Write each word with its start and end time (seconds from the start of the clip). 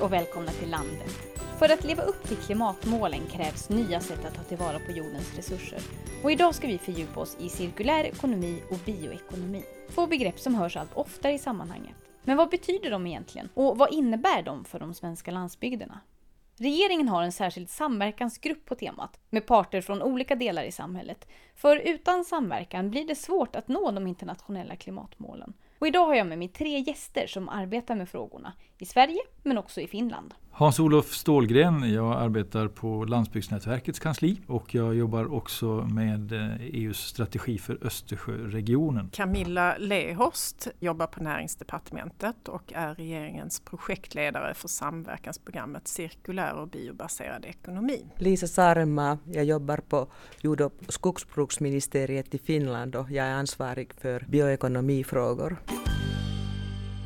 Hej 0.00 0.04
och 0.04 0.12
välkomna 0.12 0.50
till 0.50 0.70
landet! 0.70 1.18
För 1.58 1.72
att 1.72 1.84
leva 1.84 2.02
upp 2.02 2.28
till 2.28 2.36
klimatmålen 2.36 3.20
krävs 3.30 3.68
nya 3.68 4.00
sätt 4.00 4.24
att 4.24 4.34
ta 4.34 4.42
tillvara 4.42 4.78
på 4.78 4.92
jordens 4.92 5.36
resurser. 5.36 5.80
Och 6.22 6.32
idag 6.32 6.54
ska 6.54 6.66
vi 6.66 6.78
fördjupa 6.78 7.20
oss 7.20 7.36
i 7.40 7.48
cirkulär 7.48 8.04
ekonomi 8.04 8.62
och 8.70 8.76
bioekonomi. 8.86 9.64
Två 9.94 10.06
begrepp 10.06 10.38
som 10.38 10.54
hörs 10.54 10.76
allt 10.76 10.94
oftare 10.94 11.32
i 11.32 11.38
sammanhanget. 11.38 11.94
Men 12.22 12.36
vad 12.36 12.50
betyder 12.50 12.90
de 12.90 13.06
egentligen? 13.06 13.48
Och 13.54 13.78
vad 13.78 13.92
innebär 13.92 14.42
de 14.42 14.64
för 14.64 14.78
de 14.80 14.94
svenska 14.94 15.30
landsbygderna? 15.30 16.00
Regeringen 16.56 17.08
har 17.08 17.22
en 17.22 17.32
särskild 17.32 17.70
samverkansgrupp 17.70 18.64
på 18.64 18.74
temat 18.74 19.20
med 19.30 19.46
parter 19.46 19.80
från 19.80 20.02
olika 20.02 20.34
delar 20.34 20.62
i 20.62 20.72
samhället. 20.72 21.28
För 21.54 21.76
utan 21.76 22.24
samverkan 22.24 22.90
blir 22.90 23.06
det 23.06 23.16
svårt 23.16 23.56
att 23.56 23.68
nå 23.68 23.90
de 23.90 24.06
internationella 24.06 24.76
klimatmålen. 24.76 25.54
Och 25.80 25.86
idag 25.86 26.06
har 26.06 26.14
jag 26.14 26.26
med 26.26 26.38
mig 26.38 26.48
tre 26.48 26.78
gäster 26.78 27.26
som 27.26 27.48
arbetar 27.48 27.94
med 27.94 28.08
frågorna 28.08 28.52
i 28.78 28.86
Sverige 28.86 29.20
men 29.42 29.58
också 29.58 29.80
i 29.80 29.86
Finland. 29.86 30.34
Hans-Olof 30.52 31.12
Stålgren, 31.14 31.92
jag 31.92 32.12
arbetar 32.12 32.68
på 32.68 33.04
Landsbygdsnätverkets 33.04 33.98
kansli 33.98 34.40
och 34.46 34.74
jag 34.74 34.94
jobbar 34.94 35.34
också 35.34 35.66
med 35.66 36.32
EUs 36.32 36.74
eh, 36.74 36.84
e 36.84 36.94
strategi 36.94 37.58
för 37.58 37.86
Östersjöregionen. 37.86 39.10
Camilla 39.12 39.76
Lehorst 39.78 40.68
jobbar 40.80 41.06
på 41.06 41.22
Näringsdepartementet 41.22 42.48
och 42.48 42.72
är 42.72 42.94
regeringens 42.94 43.60
projektledare 43.60 44.54
för 44.54 44.68
samverkansprogrammet 44.68 45.88
Cirkulär 45.88 46.54
och 46.54 46.68
biobaserad 46.68 47.44
ekonomi. 47.44 48.06
Lisa 48.16 48.46
Saarenmaa, 48.46 49.18
jag 49.24 49.44
jobbar 49.44 49.76
på 49.76 50.06
jord 50.40 50.60
och 50.60 50.72
skogsbruksministeriet 50.88 52.34
i 52.34 52.38
Finland 52.38 52.96
och 52.96 53.10
jag 53.10 53.26
är 53.26 53.34
ansvarig 53.34 53.94
för 53.94 54.24
bioekonomifrågor. 54.28 55.56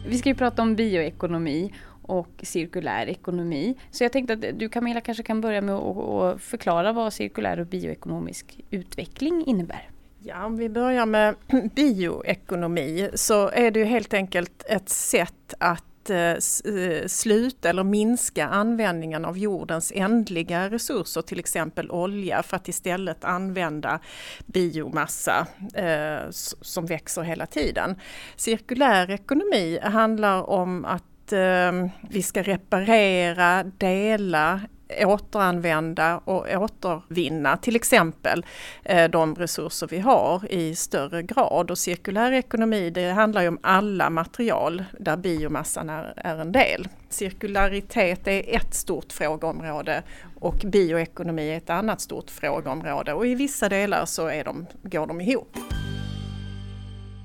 Vi 0.06 0.18
ska 0.18 0.28
ju 0.28 0.34
prata 0.34 0.62
om 0.62 0.76
bioekonomi 0.76 1.72
och 2.06 2.40
cirkulär 2.42 3.06
ekonomi. 3.06 3.74
Så 3.90 4.04
jag 4.04 4.12
tänkte 4.12 4.34
att 4.34 4.58
du 4.58 4.68
Camilla 4.68 5.00
kanske 5.00 5.22
kan 5.22 5.40
börja 5.40 5.60
med 5.60 5.74
att 5.74 6.42
förklara 6.42 6.92
vad 6.92 7.12
cirkulär 7.12 7.60
och 7.60 7.66
bioekonomisk 7.66 8.60
utveckling 8.70 9.44
innebär. 9.46 9.90
Ja, 10.26 10.44
om 10.44 10.56
vi 10.56 10.68
börjar 10.68 11.06
med 11.06 11.34
bioekonomi 11.74 13.10
så 13.14 13.48
är 13.48 13.70
det 13.70 13.78
ju 13.78 13.84
helt 13.84 14.14
enkelt 14.14 14.64
ett 14.68 14.88
sätt 14.88 15.54
att 15.58 16.10
eh, 16.10 16.16
eh, 16.16 17.06
sluta 17.06 17.68
eller 17.68 17.84
minska 17.84 18.46
användningen 18.46 19.24
av 19.24 19.38
jordens 19.38 19.92
ändliga 19.94 20.70
resurser, 20.70 21.22
till 21.22 21.38
exempel 21.38 21.90
olja, 21.90 22.42
för 22.42 22.56
att 22.56 22.68
istället 22.68 23.24
använda 23.24 24.00
biomassa 24.46 25.46
eh, 25.74 26.30
som 26.60 26.86
växer 26.86 27.22
hela 27.22 27.46
tiden. 27.46 27.96
Cirkulär 28.36 29.10
ekonomi 29.10 29.78
handlar 29.82 30.50
om 30.50 30.84
att 30.84 31.04
eh, 31.32 31.72
vi 32.10 32.22
ska 32.22 32.42
reparera, 32.42 33.64
dela, 33.64 34.60
återanvända 35.04 36.20
och 36.24 36.46
återvinna 36.56 37.56
till 37.56 37.76
exempel 37.76 38.46
eh, 38.82 39.10
de 39.10 39.34
resurser 39.34 39.86
vi 39.86 39.98
har 39.98 40.52
i 40.52 40.74
större 40.74 41.22
grad. 41.22 41.70
Och 41.70 41.78
cirkulär 41.78 42.32
ekonomi 42.32 42.90
det 42.90 43.10
handlar 43.10 43.42
ju 43.42 43.48
om 43.48 43.58
alla 43.62 44.10
material 44.10 44.84
där 45.00 45.16
biomassan 45.16 45.90
är, 45.90 46.12
är 46.16 46.38
en 46.38 46.52
del. 46.52 46.88
Cirkularitet 47.08 48.28
är 48.28 48.56
ett 48.56 48.74
stort 48.74 49.12
frågeområde 49.12 50.02
och 50.40 50.56
bioekonomi 50.64 51.50
är 51.50 51.56
ett 51.56 51.70
annat 51.70 52.00
stort 52.00 52.30
frågeområde 52.30 53.12
och 53.12 53.26
i 53.26 53.34
vissa 53.34 53.68
delar 53.68 54.04
så 54.04 54.26
är 54.26 54.44
de, 54.44 54.66
går 54.82 55.06
de 55.06 55.20
ihop. 55.20 55.58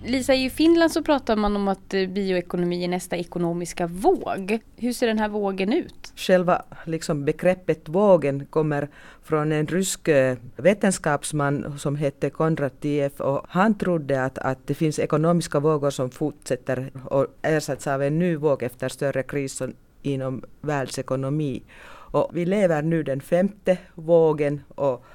Lisa, 0.06 0.34
i 0.34 0.50
Finland 0.50 0.92
så 0.92 1.04
pratar 1.04 1.36
man 1.36 1.56
om 1.56 1.68
att 1.68 1.94
eh, 1.94 2.08
bioekonomi 2.08 2.84
är 2.84 2.88
nästa 2.88 3.18
ekonomiska 3.18 3.88
våg. 3.88 4.60
Hur 4.76 4.94
ser 4.94 5.08
den 5.08 5.20
här 5.20 5.30
vågen 5.30 5.74
ut? 5.74 6.14
Själva 6.16 6.62
liksom 6.86 7.26
begreppet 7.26 7.90
vågen 7.90 8.46
kommer 8.46 8.90
från 9.24 9.52
en 9.52 9.68
rysk 9.68 10.08
eh, 10.08 10.38
vetenskapsman 10.56 11.80
som 11.80 11.96
hette 11.96 12.30
Kondratiev 12.30 13.12
och 13.22 13.46
han 13.50 13.78
trodde 13.78 14.24
att, 14.24 14.38
att 14.38 14.68
det 14.68 14.74
finns 14.74 15.00
ekonomiska 15.00 15.60
vågor 15.60 15.90
som 15.90 16.10
fortsätter 16.10 16.92
och 17.06 17.28
ersätts 17.42 17.88
av 17.88 18.04
en 18.04 18.20
ny 18.20 18.36
våg 18.36 18.64
efter 18.64 18.90
större 18.90 19.24
kriser 19.24 19.74
inom 20.02 20.44
världsekonomi. 20.62 21.64
Och 22.12 22.30
vi 22.34 22.46
lever 22.46 22.82
nu 22.82 23.04
den 23.04 23.22
femte 23.22 23.78
vågen 23.96 24.62
och 24.76 25.06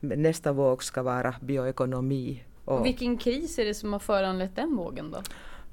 nästa 0.00 0.52
våg 0.52 0.84
ska 0.84 1.02
vara 1.02 1.34
bioekonomi 1.40 2.42
och 2.70 2.86
vilken 2.86 3.16
kris 3.16 3.58
är 3.58 3.64
det 3.64 3.74
som 3.74 3.92
har 3.92 4.00
föranlett 4.00 4.56
den 4.56 4.76
vågen 4.76 5.10
då? 5.10 5.22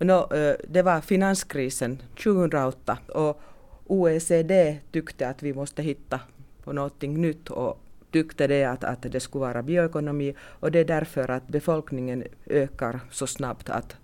No, 0.05 0.27
det 0.67 0.81
var 0.81 1.01
finanskrisen 1.01 2.01
2008 2.23 2.97
och 3.07 3.41
OECD 3.85 4.77
tyckte 4.91 5.29
att 5.29 5.43
vi 5.43 5.53
måste 5.53 5.81
hitta 5.81 6.19
på 6.63 6.73
någonting 6.73 7.21
nytt 7.21 7.49
och 7.49 7.79
tyckte 8.11 8.47
det 8.47 8.63
att, 8.63 8.83
att 8.83 9.01
det 9.01 9.19
skulle 9.19 9.41
vara 9.41 9.63
bioekonomi 9.63 10.35
och 10.39 10.71
det 10.71 10.79
är 10.79 10.85
därför 10.85 11.31
att 11.31 11.47
befolkningen 11.47 12.23
ökar 12.45 12.99
så 13.11 13.27
snabbt 13.27 13.69
att 13.69 13.95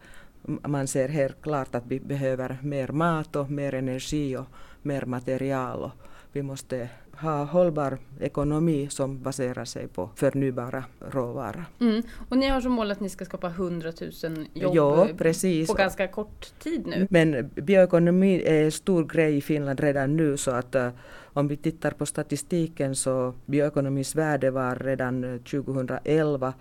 man 0.45 0.87
ser 0.87 1.09
helt 1.09 1.41
klart 1.41 1.75
att 1.75 1.83
vi 1.87 1.99
behöver 1.99 2.57
mer 2.61 2.87
mat 2.87 3.35
och 3.35 3.51
mer 3.51 3.73
energi 3.73 4.37
och 4.37 4.45
mer 4.81 5.05
material 5.05 5.83
och 5.83 5.91
vi 6.33 6.41
måste 6.41 6.89
ha 7.17 7.43
hållbar 7.43 7.97
ekonomi 8.19 8.87
som 8.89 9.23
baserar 9.23 9.65
sig 9.65 9.87
på 9.87 10.09
förnybara 10.15 10.83
råvaror. 10.99 11.65
Mm. 11.79 12.03
Och 12.29 12.37
ni 12.37 12.47
har 12.47 12.61
som 12.61 12.71
mål 12.71 12.91
att 12.91 12.99
ni 12.99 13.09
ska 13.09 13.25
skapa 13.25 13.47
100 13.47 13.91
000 14.01 14.11
jobb 14.53 14.75
ja, 14.75 15.07
precis. 15.17 15.69
på 15.69 15.73
ganska 15.73 16.07
kort 16.07 16.59
tid 16.59 16.87
nu. 16.87 17.07
Men 17.09 17.49
bioekonomi 17.55 18.43
är 18.45 18.63
en 18.63 18.71
stor 18.71 19.05
grej 19.05 19.37
i 19.37 19.41
Finland 19.41 19.79
redan 19.79 20.15
nu 20.15 20.37
så 20.37 20.51
att 20.51 20.75
uh, 20.75 20.89
om 21.23 21.47
vi 21.47 21.57
tittar 21.57 21.91
på 21.91 22.05
statistiken 22.05 22.95
så 22.95 23.33
bioekonomins 23.45 24.15
värde 24.15 24.51
var 24.51 24.75
redan 24.75 25.39
2011 25.39 26.53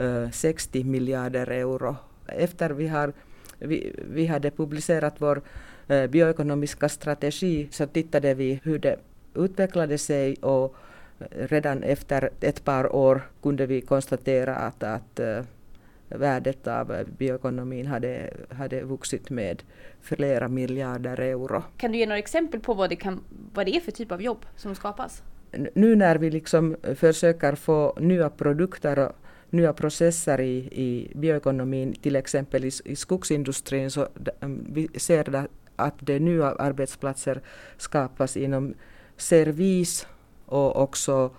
uh, 0.00 0.30
60 0.30 0.84
miljarder 0.84 1.50
euro. 1.50 1.96
Efter 2.26 2.70
vi 2.70 2.88
har 2.88 3.12
vi, 3.58 3.96
vi 4.12 4.26
hade 4.26 4.50
publicerat 4.50 5.14
vår 5.18 5.42
uh, 5.90 6.06
bioekonomiska 6.06 6.88
strategi 6.88 7.68
så 7.70 7.86
tittade 7.86 8.34
vi 8.34 8.60
hur 8.64 8.78
det 8.78 8.96
utvecklade 9.34 9.98
sig 9.98 10.34
och 10.34 10.76
redan 11.30 11.82
efter 11.82 12.30
ett 12.40 12.64
par 12.64 12.96
år 12.96 13.22
kunde 13.42 13.66
vi 13.66 13.80
konstatera 13.80 14.56
att, 14.56 14.82
att 14.82 15.20
uh, 15.20 15.42
värdet 16.08 16.66
av 16.66 17.04
bioekonomin 17.18 17.86
hade, 17.86 18.30
hade 18.48 18.82
vuxit 18.82 19.30
med 19.30 19.62
flera 20.00 20.48
miljarder 20.48 21.20
euro. 21.20 21.62
Kan 21.76 21.92
du 21.92 21.98
ge 21.98 22.06
några 22.06 22.18
exempel 22.18 22.60
på 22.60 22.74
vad 22.74 22.90
det, 22.90 22.96
kan, 22.96 23.24
vad 23.54 23.66
det 23.66 23.76
är 23.76 23.80
för 23.80 23.92
typ 23.92 24.12
av 24.12 24.22
jobb 24.22 24.46
som 24.56 24.74
skapas? 24.74 25.22
Nu 25.74 25.96
när 25.96 26.16
vi 26.18 26.30
liksom 26.30 26.76
försöker 26.94 27.54
få 27.54 27.96
nya 28.00 28.30
produkter 28.30 28.98
och 28.98 29.12
nya 29.50 29.72
processer 29.72 30.40
i, 30.40 30.56
i 30.56 31.12
bioekonomin, 31.14 31.92
till 31.92 32.16
exempel 32.16 32.64
i, 32.64 32.70
i 32.84 32.96
skogsindustrin, 32.96 33.90
så 33.90 34.08
vi 34.72 34.88
ser 34.96 35.46
att 35.76 35.94
det 36.00 36.18
nya 36.18 36.46
arbetsplatser 36.46 37.40
skapas 37.76 38.36
inom 38.36 38.74
servis 39.22 40.06
och 40.46 40.82
också 40.82 41.30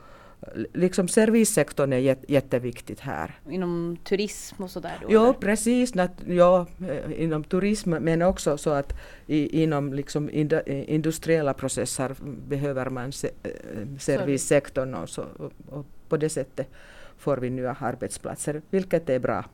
liksom 0.74 1.08
servicesektorn 1.08 1.94
är 1.94 2.18
jätteviktigt 2.32 3.00
här. 3.00 3.40
Inom 3.50 3.98
turism 4.04 4.64
och 4.64 4.72
sådär? 4.72 4.98
Då, 5.02 5.14
ja, 5.14 5.34
precis. 5.40 5.94
Ja, 6.26 6.68
eh, 6.90 7.22
inom 7.24 7.44
turism 7.44 7.90
men 7.90 8.22
också 8.22 8.58
så 8.58 8.70
att 8.70 8.94
i, 9.28 9.64
inom 9.64 9.94
liksom 9.94 10.30
industriella 10.68 11.54
processer 11.54 12.16
behöver 12.48 12.90
man 12.90 13.12
se, 13.12 13.30
eh, 13.44 13.52
servicesektorn 14.00 14.94
och, 14.94 15.10
så, 15.10 15.26
och 15.70 15.86
på 16.10 16.18
det 16.18 16.30
sättet 16.30 16.68
får 17.18 17.38
vi 17.38 17.50
nya 17.50 17.76
arbetsplatser, 17.80 18.62
vilket 18.70 19.10
är 19.10 19.20
bra. 19.20 19.46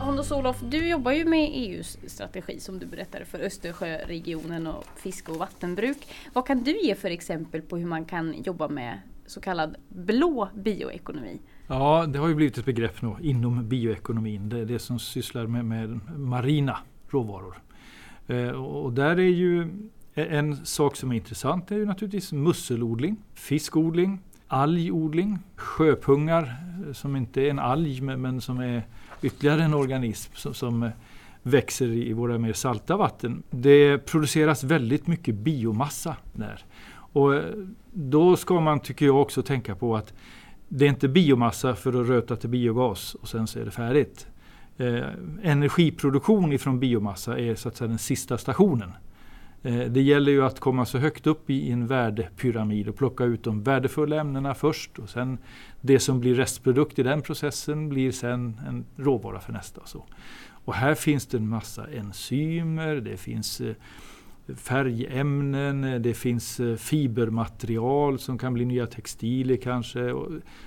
Anders 0.00 0.32
Olof, 0.32 0.60
du 0.60 0.88
jobbar 0.88 1.12
ju 1.12 1.24
med 1.24 1.50
EUs 1.52 1.98
strategi 2.06 2.60
som 2.60 2.78
du 2.78 2.86
berättade 2.86 3.24
för 3.24 3.38
Östersjöregionen 3.38 4.66
och 4.66 4.84
fiske 4.96 5.32
och 5.32 5.38
vattenbruk. 5.38 5.98
Vad 6.32 6.46
kan 6.46 6.62
du 6.62 6.80
ge 6.80 6.94
för 6.94 7.10
exempel 7.10 7.62
på 7.62 7.76
hur 7.76 7.86
man 7.86 8.04
kan 8.04 8.42
jobba 8.42 8.68
med 8.68 8.98
så 9.26 9.40
kallad 9.40 9.76
blå 9.88 10.48
bioekonomi? 10.54 11.40
Ja, 11.66 12.06
det 12.08 12.18
har 12.18 12.28
ju 12.28 12.34
blivit 12.34 12.58
ett 12.58 12.64
begrepp 12.64 13.02
nu 13.02 13.14
inom 13.20 13.68
bioekonomin. 13.68 14.48
Det 14.48 14.58
är 14.58 14.64
det 14.64 14.78
som 14.78 14.98
sysslar 14.98 15.46
med, 15.46 15.64
med 15.64 16.00
marina 16.18 16.78
råvaror. 17.08 17.62
Eh, 18.26 18.50
och 18.50 18.92
där 18.92 19.16
är 19.16 19.22
ju 19.22 19.62
e, 20.14 20.26
en 20.30 20.66
sak 20.66 20.96
som 20.96 21.12
är 21.12 21.16
intressant 21.16 21.70
är 21.70 21.76
ju 21.76 21.86
naturligtvis 21.86 22.32
musselodling, 22.32 23.16
fiskodling, 23.34 24.20
algodling, 24.46 25.38
sjöpungar 25.56 26.56
eh, 26.86 26.92
som 26.92 27.16
inte 27.16 27.42
är 27.42 27.50
en 27.50 27.58
alg 27.58 28.00
men 28.00 28.40
som 28.40 28.58
är 28.58 28.82
ytterligare 29.22 29.64
en 29.64 29.74
organism 29.74 30.32
som, 30.34 30.54
som 30.54 30.82
eh, 30.82 30.90
växer 31.42 31.86
i 31.86 32.12
våra 32.12 32.38
mer 32.38 32.52
salta 32.52 32.96
vatten. 32.96 33.42
Det 33.50 33.98
produceras 33.98 34.64
väldigt 34.64 35.06
mycket 35.06 35.34
biomassa 35.34 36.16
där. 36.32 36.64
Och 36.90 37.34
eh, 37.34 37.42
då 37.92 38.36
ska 38.36 38.60
man, 38.60 38.80
tycker 38.80 39.06
jag, 39.06 39.22
också 39.22 39.42
tänka 39.42 39.74
på 39.74 39.96
att 39.96 40.14
det 40.68 40.84
är 40.84 40.88
inte 40.88 41.08
biomassa 41.08 41.74
för 41.74 42.00
att 42.00 42.08
röta 42.08 42.36
till 42.36 42.50
biogas 42.50 43.14
och 43.14 43.28
sen 43.28 43.46
så 43.46 43.58
är 43.58 43.64
det 43.64 43.70
färdigt. 43.70 44.26
Eh, 44.76 45.06
energiproduktion 45.42 46.52
ifrån 46.52 46.80
biomassa 46.80 47.38
är 47.38 47.54
så 47.54 47.68
att 47.68 47.76
säga 47.76 47.88
den 47.88 47.98
sista 47.98 48.38
stationen. 48.38 48.92
Eh, 49.62 49.80
det 49.80 50.02
gäller 50.02 50.32
ju 50.32 50.44
att 50.44 50.60
komma 50.60 50.86
så 50.86 50.98
högt 50.98 51.26
upp 51.26 51.50
i 51.50 51.70
en 51.70 51.86
värdepyramid 51.86 52.88
och 52.88 52.96
plocka 52.96 53.24
ut 53.24 53.44
de 53.44 53.62
värdefulla 53.62 54.16
ämnena 54.16 54.54
först 54.54 54.98
och 54.98 55.08
sen 55.08 55.38
det 55.80 55.98
som 55.98 56.20
blir 56.20 56.34
restprodukt 56.34 56.98
i 56.98 57.02
den 57.02 57.22
processen 57.22 57.88
blir 57.88 58.12
sen 58.12 58.60
en 58.68 58.84
råvara 58.96 59.40
för 59.40 59.52
nästa. 59.52 59.80
Och, 59.80 59.88
så. 59.88 60.04
och 60.64 60.74
här 60.74 60.94
finns 60.94 61.26
det 61.26 61.36
en 61.36 61.48
massa 61.48 61.86
enzymer, 61.86 62.94
det 62.94 63.16
finns 63.16 63.60
eh, 63.60 63.74
färgämnen, 64.56 65.84
eh, 65.84 66.00
det 66.00 66.14
finns 66.14 66.60
fibermaterial 66.78 68.18
som 68.18 68.38
kan 68.38 68.54
bli 68.54 68.64
nya 68.64 68.86
textilier 68.86 69.56
kanske. 69.56 70.14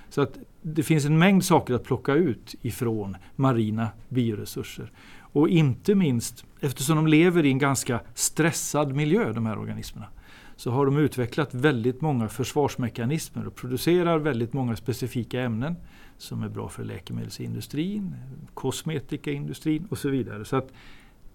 Så 0.09 0.21
att 0.21 0.37
det 0.61 0.83
finns 0.83 1.05
en 1.05 1.19
mängd 1.19 1.45
saker 1.45 1.73
att 1.73 1.83
plocka 1.83 2.13
ut 2.13 2.55
ifrån 2.61 3.17
marina 3.35 3.87
bioresurser. 4.09 4.91
Och 5.31 5.49
inte 5.49 5.95
minst 5.95 6.45
eftersom 6.59 6.95
de 6.95 7.07
lever 7.07 7.45
i 7.45 7.49
en 7.49 7.57
ganska 7.57 8.01
stressad 8.13 8.95
miljö, 8.95 9.33
de 9.33 9.45
här 9.45 9.59
organismerna, 9.59 10.07
så 10.55 10.71
har 10.71 10.85
de 10.85 10.97
utvecklat 10.97 11.53
väldigt 11.53 12.01
många 12.01 12.29
försvarsmekanismer 12.29 13.47
och 13.47 13.55
producerar 13.55 14.19
väldigt 14.19 14.53
många 14.53 14.75
specifika 14.75 15.41
ämnen 15.41 15.75
som 16.17 16.43
är 16.43 16.49
bra 16.49 16.69
för 16.69 16.83
läkemedelsindustrin, 16.83 18.15
kosmetikaindustrin 18.53 19.87
och 19.89 19.97
så 19.97 20.09
vidare. 20.09 20.45
Så 20.45 20.55
att 20.55 20.71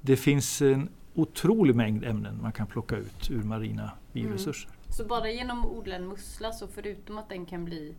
det 0.01 0.17
finns 0.17 0.63
en 0.63 0.89
otrolig 1.15 1.77
mängd 1.77 2.05
ämnen 2.05 2.39
man 2.43 2.53
kan 2.53 2.67
plocka 2.67 2.97
ut 2.97 3.31
ur 3.31 3.43
marina 3.43 3.91
bioresurser. 4.13 4.69
Mm. 4.69 4.93
Så 4.93 5.05
bara 5.05 5.31
genom 5.31 5.61
att 5.61 5.67
odla 5.67 5.97
en 5.97 6.09
mussla, 6.09 6.53
så 6.53 6.69
förutom 6.69 7.19
att 7.19 7.29
den 7.29 7.47
kan 7.47 7.65
bli 7.65 7.95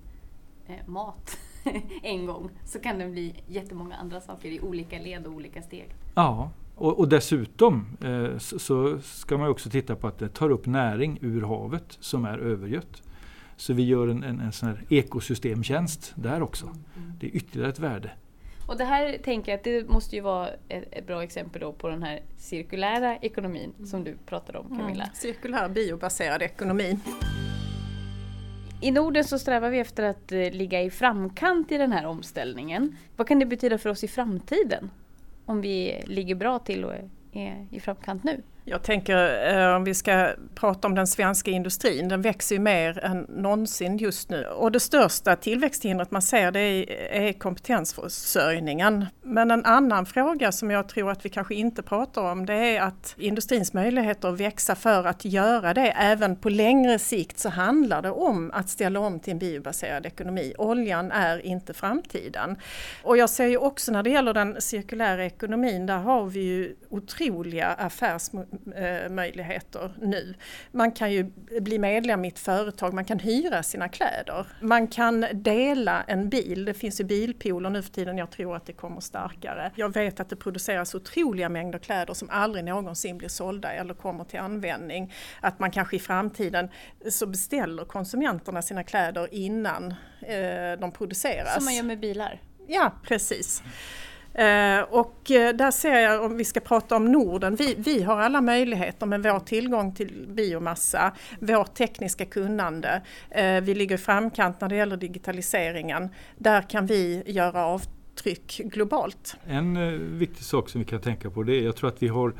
eh, 0.67 0.87
mat 0.87 1.37
en 2.03 2.25
gång, 2.25 2.49
så 2.65 2.79
kan 2.79 2.99
den 2.99 3.11
bli 3.11 3.33
jättemånga 3.47 3.95
andra 3.95 4.21
saker 4.21 4.49
i 4.49 4.59
olika 4.59 4.99
led 4.99 5.27
och 5.27 5.33
olika 5.33 5.61
steg? 5.61 5.95
Ja, 6.15 6.51
och, 6.75 6.99
och 6.99 7.07
dessutom 7.07 7.97
eh, 8.03 8.37
så, 8.37 8.59
så, 8.59 9.01
ska 9.01 9.37
man 9.37 9.49
också 9.49 9.69
titta 9.69 9.95
på 9.95 10.07
att 10.07 10.19
det 10.19 10.29
tar 10.29 10.49
upp 10.49 10.65
näring 10.65 11.19
ur 11.21 11.41
havet 11.41 11.97
som 11.99 12.25
är 12.25 12.37
övergött. 12.37 13.03
Så 13.55 13.73
vi 13.73 13.85
gör 13.85 14.07
en, 14.07 14.23
en, 14.23 14.39
en 14.39 14.51
sån 14.51 14.69
här 14.69 14.83
ekosystemtjänst 14.89 16.13
där 16.15 16.41
också. 16.41 16.65
Mm, 16.65 16.79
mm. 16.97 17.11
Det 17.19 17.27
är 17.27 17.35
ytterligare 17.35 17.69
ett 17.69 17.79
värde. 17.79 18.11
Och 18.67 18.77
det 18.77 18.85
här 18.85 19.17
tänker 19.23 19.51
jag 19.51 19.57
att 19.57 19.63
det 19.63 19.89
måste 19.89 20.15
ju 20.15 20.21
vara 20.21 20.49
ett, 20.67 20.83
ett 20.91 21.07
bra 21.07 21.23
exempel 21.23 21.61
då 21.61 21.73
på 21.73 21.89
den 21.89 22.03
här 22.03 22.21
cirkulära 22.37 23.17
ekonomin 23.17 23.73
mm. 23.77 23.87
som 23.87 24.03
du 24.03 24.17
pratade 24.25 24.57
om 24.57 24.77
Camilla. 24.77 25.03
Mm. 25.03 25.15
Cirkulär 25.15 25.69
biobaserad 25.69 26.41
ekonomi. 26.41 26.99
I 28.81 28.91
Norden 28.91 29.23
så 29.23 29.39
strävar 29.39 29.69
vi 29.69 29.79
efter 29.79 30.03
att 30.03 30.31
eh, 30.31 30.51
ligga 30.51 30.81
i 30.81 30.89
framkant 30.89 31.71
i 31.71 31.77
den 31.77 31.91
här 31.91 32.05
omställningen. 32.05 32.97
Vad 33.15 33.27
kan 33.27 33.39
det 33.39 33.45
betyda 33.45 33.77
för 33.77 33.89
oss 33.89 34.03
i 34.03 34.07
framtiden? 34.07 34.91
Om 35.45 35.61
vi 35.61 36.03
ligger 36.05 36.35
bra 36.35 36.59
till 36.59 36.85
och 36.85 36.93
är 37.31 37.67
i 37.71 37.79
framkant 37.79 38.23
nu? 38.23 38.41
Jag 38.69 38.83
tänker 38.83 39.53
eh, 39.57 39.75
om 39.75 39.83
vi 39.83 39.93
ska 39.93 40.29
prata 40.55 40.87
om 40.87 40.95
den 40.95 41.07
svenska 41.07 41.51
industrin, 41.51 42.07
den 42.07 42.21
växer 42.21 42.55
ju 42.55 42.61
mer 42.61 43.03
än 43.03 43.21
någonsin 43.29 43.97
just 43.97 44.29
nu. 44.29 44.45
Och 44.45 44.71
det 44.71 44.79
största 44.79 45.35
tillväxthindret 45.35 46.11
man 46.11 46.21
ser 46.21 46.51
det 46.51 46.59
är, 46.59 47.33
kompetensförsörjningen. 47.33 49.05
Men 49.21 49.51
en 49.51 49.65
annan 49.65 50.05
fråga 50.05 50.51
som 50.51 50.71
jag 50.71 50.89
tror 50.89 51.11
att 51.11 51.25
vi 51.25 51.29
kanske 51.29 51.55
inte 51.55 51.83
pratar 51.83 52.21
om 52.21 52.45
det 52.45 52.53
är 52.53 52.81
att 52.81 53.15
industrins 53.17 53.73
möjligheter 53.73 54.29
att 54.29 54.39
växa 54.39 54.75
för 54.75 55.03
att 55.03 55.25
göra 55.25 55.73
det 55.73 55.91
även 55.91 56.35
på 56.35 56.49
längre 56.49 56.99
sikt 56.99 57.39
så 57.39 57.49
handlar 57.49 58.01
det 58.01 58.11
om 58.11 58.51
att 58.53 58.69
ställa 58.69 58.99
om 58.99 59.19
till 59.19 59.31
en 59.33 59.39
biobaserad 59.39 60.05
ekonomi. 60.05 60.53
Oljan 60.57 61.11
är 61.11 61.45
inte 61.45 61.73
framtiden. 61.73 62.57
Och 63.03 63.17
jag 63.17 63.29
ser 63.29 63.47
ju 63.47 63.57
också 63.57 63.91
när 63.91 64.03
det 64.03 64.09
gäller 64.09 64.33
den 64.33 64.61
cirkulära 64.61 65.25
ekonomin, 65.25 65.85
där 65.85 65.97
har 65.97 66.25
vi 66.25 66.39
ju 66.39 66.75
otroliga 66.89 67.67
affärsmöjligheter 67.67 68.56
möjligheter 69.09 69.93
nu. 70.01 70.33
Man 70.71 70.91
kan 70.91 71.11
ju 71.11 71.23
bli 71.61 71.79
medlem 71.79 72.25
i 72.25 72.27
ett 72.27 72.39
företag, 72.39 72.93
man 72.93 73.05
kan 73.05 73.19
hyra 73.19 73.63
sina 73.63 73.89
kläder. 73.89 74.47
Man 74.61 74.87
kan 74.87 75.25
dela 75.33 76.03
en 76.07 76.29
bil, 76.29 76.65
det 76.65 76.73
finns 76.73 76.99
ju 76.99 77.03
bilpooler 77.03 77.69
nu 77.69 77.81
för 77.81 77.91
tiden, 77.91 78.17
jag 78.17 78.31
tror 78.31 78.55
att 78.55 78.65
det 78.65 78.73
kommer 78.73 79.01
starkare. 79.01 79.71
Jag 79.75 79.93
vet 79.93 80.19
att 80.19 80.29
det 80.29 80.35
produceras 80.35 80.95
otroliga 80.95 81.49
mängder 81.49 81.79
kläder 81.79 82.13
som 82.13 82.29
aldrig 82.29 82.63
någonsin 82.63 83.17
blir 83.17 83.29
sålda 83.29 83.71
eller 83.71 83.93
kommer 83.93 84.23
till 84.23 84.39
användning. 84.39 85.13
Att 85.41 85.59
man 85.59 85.71
kanske 85.71 85.95
i 85.95 85.99
framtiden 85.99 86.69
så 87.09 87.25
beställer 87.25 87.85
konsumenterna 87.85 88.61
sina 88.61 88.83
kläder 88.83 89.27
innan 89.31 89.91
eh, 90.21 90.79
de 90.79 90.91
produceras. 90.91 91.53
Som 91.53 91.65
man 91.65 91.75
gör 91.75 91.83
med 91.83 91.99
bilar? 91.99 92.41
Ja, 92.67 92.93
precis. 93.03 93.63
Eh, 94.37 94.81
och 94.89 95.31
eh, 95.31 95.55
där 95.55 95.71
ser 95.71 95.99
jag, 95.99 96.23
om 96.23 96.37
vi 96.37 96.45
ska 96.45 96.59
prata 96.59 96.95
om 96.95 97.11
Norden, 97.11 97.55
vi, 97.55 97.75
vi 97.77 98.03
har 98.03 98.19
alla 98.19 98.41
möjligheter 98.41 99.05
med 99.05 99.23
vår 99.23 99.39
tillgång 99.39 99.95
till 99.95 100.25
biomassa, 100.27 101.13
vårt 101.39 101.73
tekniska 101.73 102.25
kunnande. 102.25 103.01
Eh, 103.29 103.61
vi 103.61 103.75
ligger 103.75 103.95
i 103.95 103.97
framkant 103.97 104.61
när 104.61 104.69
det 104.69 104.75
gäller 104.75 104.97
digitaliseringen. 104.97 106.09
Där 106.37 106.61
kan 106.61 106.85
vi 106.85 107.23
göra 107.25 107.65
avtryck 107.65 108.61
globalt. 108.65 109.37
En 109.45 109.77
eh, 109.77 109.91
viktig 109.93 110.43
sak 110.43 110.69
som 110.69 110.79
vi 110.79 110.85
kan 110.85 111.01
tänka 111.01 111.29
på 111.29 111.43
det 111.43 111.55
är, 111.55 111.61
jag 111.61 111.75
tror 111.75 111.89
att 111.89 112.03
vi 112.03 112.07
har 112.07 112.33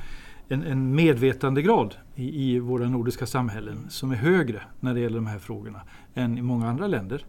en, 0.49 0.63
en 0.63 0.95
medvetandegrad 0.95 1.95
i, 2.15 2.51
i 2.51 2.59
våra 2.59 2.89
nordiska 2.89 3.25
samhällen 3.25 3.85
som 3.89 4.11
är 4.11 4.15
högre 4.15 4.61
när 4.79 4.93
det 4.93 4.99
gäller 4.99 5.15
de 5.15 5.27
här 5.27 5.39
frågorna 5.39 5.81
än 6.15 6.37
i 6.37 6.41
många 6.41 6.69
andra 6.69 6.87
länder. 6.87 7.25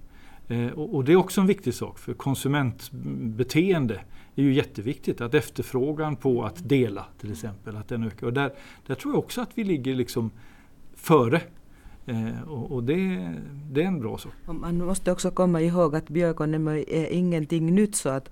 Eh, 0.49 0.67
och, 0.67 0.94
och 0.94 1.05
det 1.05 1.12
är 1.12 1.17
också 1.17 1.41
en 1.41 1.47
viktig 1.47 1.75
sak 1.75 1.99
för 1.99 2.15
konsumentbeteende 2.15 4.00
är 4.43 4.46
ju 4.46 4.55
jätteviktigt. 4.55 5.20
Att 5.20 5.35
efterfrågan 5.35 6.17
på 6.17 6.44
att 6.44 6.69
dela 6.69 7.06
till 7.20 7.32
exempel, 7.32 7.76
att 7.76 7.88
den 7.88 8.05
ökar. 8.05 8.26
Och 8.26 8.32
där, 8.32 8.52
där 8.87 8.94
tror 8.94 9.14
jag 9.14 9.19
också 9.19 9.40
att 9.40 9.50
vi 9.55 9.64
ligger 9.64 9.94
liksom 9.94 10.31
före. 10.94 11.40
Eh, 12.06 12.43
och, 12.49 12.73
och 12.73 12.85
det, 12.85 13.35
det, 13.70 13.82
är 13.82 13.87
en 13.87 14.00
bra 14.00 14.19
sak. 14.19 14.32
Man 14.46 14.79
måste 14.79 15.12
också 15.12 15.31
komma 15.31 15.61
ihåg 15.61 15.96
att 15.96 16.08
bioekonomi 16.08 16.85
är 16.88 17.06
ingenting 17.06 17.75
nytt 17.75 17.96
så 17.96 18.08
att 18.08 18.31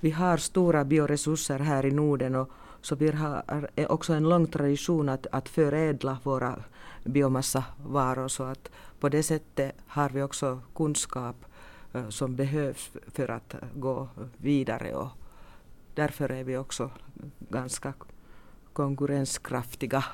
vi 0.00 0.10
har 0.10 0.36
stora 0.36 0.84
bioresurser 0.84 1.58
här 1.58 1.86
i 1.86 1.90
Norden 1.90 2.34
och 2.34 2.50
så 2.80 2.94
vi 2.94 3.10
har 3.10 3.68
också 3.88 4.12
en 4.12 4.28
lång 4.28 4.46
tradition 4.46 5.08
att, 5.08 5.26
att 5.32 5.48
förädla 5.48 6.18
våra 6.22 6.54
biomassavaror 7.04 8.28
så 8.28 8.42
att 8.42 8.70
på 9.00 9.08
det 9.08 9.22
sättet 9.22 9.72
har 9.86 10.08
vi 10.08 10.22
också 10.22 10.60
kunskap 10.74 11.36
eh, 11.92 12.08
som 12.08 12.36
behövs 12.36 12.90
för 13.12 13.30
att 13.30 13.54
gå 13.74 14.08
vidare 14.36 14.94
och 14.94 15.08
därför 15.98 16.32
är 16.32 16.44
vi 16.44 16.56
också 16.56 16.90
ganska 17.38 17.94
konkurrenskraftiga 18.72 20.04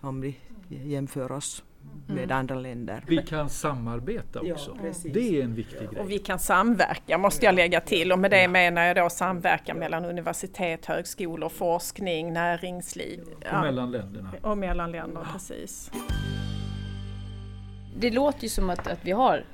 om 0.00 0.20
vi 0.20 0.36
jämför 0.68 1.32
oss 1.32 1.64
med 2.06 2.24
mm. 2.24 2.38
andra 2.38 2.54
länder. 2.54 3.04
Vi 3.06 3.22
kan 3.22 3.48
samarbeta 3.48 4.40
också. 4.40 4.76
Ja, 4.82 4.92
det 5.12 5.40
är 5.40 5.44
en 5.44 5.54
viktig 5.54 5.90
grej. 5.90 6.00
Och 6.00 6.10
vi 6.10 6.18
kan 6.18 6.38
samverka 6.38 7.18
måste 7.18 7.46
jag 7.46 7.54
lägga 7.54 7.80
till 7.80 8.12
och 8.12 8.18
med 8.18 8.30
det 8.30 8.48
menar 8.48 8.82
jag 8.82 8.96
då 8.96 9.10
samverkan 9.10 9.78
mellan 9.78 10.04
universitet, 10.04 10.86
högskolor, 10.86 11.48
forskning, 11.48 12.32
näringsliv. 12.32 13.20
Och 13.52 13.60
mellan 13.60 13.90
länderna. 13.90 14.30
Och 14.42 14.58
mellan 14.58 14.92
länder, 14.92 15.26
precis. 15.32 15.90
Det 17.96 18.10
låter 18.10 18.42
ju 18.42 18.48
som 18.48 18.70
att, 18.70 18.86
att 18.86 19.04
vi 19.04 19.12
har 19.12 19.44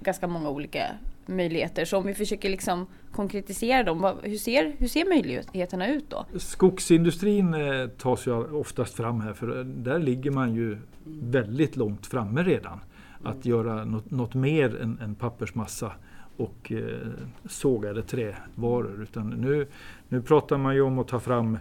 ganska 0.00 0.26
många 0.26 0.48
olika 0.48 0.86
möjligheter. 1.26 1.84
Så 1.84 1.96
om 1.98 2.06
vi 2.06 2.14
försöker 2.14 2.50
liksom 2.50 2.86
konkretisera 3.12 3.82
dem, 3.82 4.18
hur 4.22 4.36
ser, 4.36 4.72
hur 4.78 4.88
ser 4.88 5.08
möjligheterna 5.08 5.88
ut 5.88 6.10
då? 6.10 6.26
Skogsindustrin 6.38 7.54
eh, 7.54 7.86
tas 7.88 8.26
ju 8.26 8.32
oftast 8.32 8.94
fram 8.94 9.20
här 9.20 9.32
för 9.32 9.64
där 9.64 9.98
ligger 9.98 10.30
man 10.30 10.54
ju 10.54 10.78
väldigt 11.04 11.76
långt 11.76 12.06
framme 12.06 12.42
redan. 12.42 12.80
Att 13.24 13.46
göra 13.46 13.84
något, 13.84 14.10
något 14.10 14.34
mer 14.34 14.80
än, 14.80 14.98
än 14.98 15.14
pappersmassa 15.14 15.92
och 16.36 16.72
eh, 16.72 17.08
sågade 17.48 18.02
trävaror. 18.02 19.02
Utan 19.02 19.30
nu, 19.30 19.66
nu 20.08 20.22
pratar 20.22 20.58
man 20.58 20.74
ju 20.74 20.80
om 20.80 20.98
att 20.98 21.08
ta 21.08 21.20
fram 21.20 21.58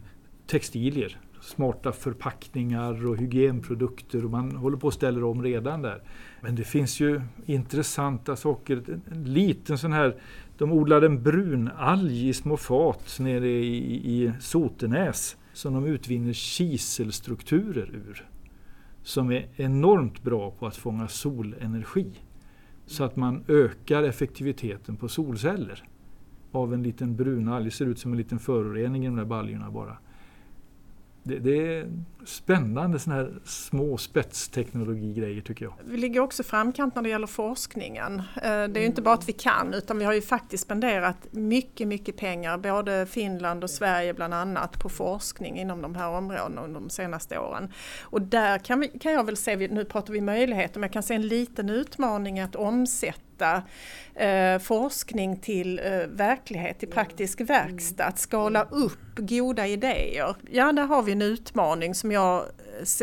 textilier, 0.47 1.17
smarta 1.41 1.91
förpackningar 1.91 3.07
och 3.07 3.17
hygienprodukter 3.17 4.25
och 4.25 4.31
man 4.31 4.55
håller 4.55 4.77
på 4.77 4.87
att 4.87 4.93
ställa 4.93 5.25
om 5.25 5.43
redan 5.43 5.81
där. 5.81 6.03
Men 6.41 6.55
det 6.55 6.63
finns 6.63 6.99
ju 6.99 7.21
intressanta 7.45 8.35
saker. 8.35 8.83
En 9.11 9.33
liten 9.33 9.77
sån 9.77 9.93
här, 9.93 10.15
de 10.57 10.71
odlade 10.71 11.05
en 11.05 11.23
brunalg 11.23 12.29
i 12.29 12.33
små 12.33 12.57
fat 12.57 13.17
nere 13.19 13.49
i, 13.49 14.23
i 14.23 14.31
Sotenäs 14.39 15.37
som 15.53 15.73
de 15.73 15.85
utvinner 15.85 16.33
kiselstrukturer 16.33 17.95
ur. 17.95 18.27
Som 19.03 19.31
är 19.31 19.47
enormt 19.55 20.23
bra 20.23 20.51
på 20.51 20.67
att 20.67 20.75
fånga 20.75 21.07
solenergi. 21.07 22.11
Så 22.85 23.03
att 23.03 23.15
man 23.15 23.43
ökar 23.47 24.03
effektiviteten 24.03 24.95
på 24.95 25.07
solceller 25.07 25.83
av 26.51 26.73
en 26.73 26.83
liten 26.83 27.15
brunalg. 27.15 27.65
Det 27.65 27.71
ser 27.71 27.85
ut 27.85 27.99
som 27.99 28.11
en 28.11 28.17
liten 28.17 28.39
förorening 28.39 29.03
i 29.03 29.07
de 29.07 29.15
där 29.15 29.25
baljorna 29.25 29.71
bara 29.71 29.97
det, 31.23 31.39
det, 31.39 31.77
är 31.77 31.89
spännande 32.25 32.99
sådana 32.99 33.21
här 33.21 33.33
små 33.45 33.97
spetsteknologigrejer 33.97 35.41
tycker 35.41 35.65
jag. 35.65 35.73
Vi 35.83 35.97
ligger 35.97 36.19
också 36.19 36.43
framkant 36.43 36.95
när 36.95 37.01
det 37.01 37.09
gäller 37.09 37.27
forskningen. 37.27 38.19
Eh, 38.19 38.41
det 38.43 38.49
är 38.49 38.79
ju 38.79 38.85
inte 38.85 39.01
bara 39.01 39.13
att 39.13 39.29
vi 39.29 39.33
kan 39.33 39.73
utan 39.73 39.97
vi 39.97 40.05
har 40.05 40.13
ju 40.13 40.21
faktiskt 40.21 40.63
spenderat 40.63 41.27
mycket, 41.31 41.87
mycket 41.87 42.17
pengar, 42.17 42.57
både 42.57 43.05
Finland 43.05 43.63
och 43.63 43.69
Sverige 43.69 44.13
bland 44.13 44.33
annat, 44.33 44.79
på 44.79 44.89
forskning 44.89 45.59
inom 45.59 45.81
de 45.81 45.95
här 45.95 46.09
områdena 46.09 46.61
under 46.61 46.79
de 46.79 46.89
senaste 46.89 47.39
åren. 47.39 47.71
Och 48.01 48.21
där 48.21 48.57
kan, 48.57 48.79
vi, 48.79 48.87
kan 48.87 49.13
jag 49.13 49.25
väl 49.25 49.37
se, 49.37 49.55
nu 49.55 49.85
pratar 49.85 50.13
vi 50.13 50.21
möjligheter, 50.21 50.79
men 50.79 50.87
jag 50.87 50.93
kan 50.93 51.03
se 51.03 51.13
en 51.13 51.27
liten 51.27 51.69
utmaning 51.69 52.39
att 52.39 52.55
omsätta 52.55 53.30
omsätta 53.41 53.63
eh, 54.15 54.59
forskning 54.59 55.37
till 55.37 55.79
eh, 55.79 56.07
verklighet, 56.07 56.79
till 56.79 56.89
praktisk 56.89 57.41
verkstad, 57.41 58.05
att 58.05 58.19
skala 58.19 58.63
upp 58.63 59.15
goda 59.15 59.67
idéer. 59.67 60.35
Ja, 60.51 60.71
där 60.71 60.85
har 60.85 61.03
vi 61.03 61.11
en 61.11 61.21
utmaning 61.21 61.95
som 61.95 62.11
jag, 62.11 62.45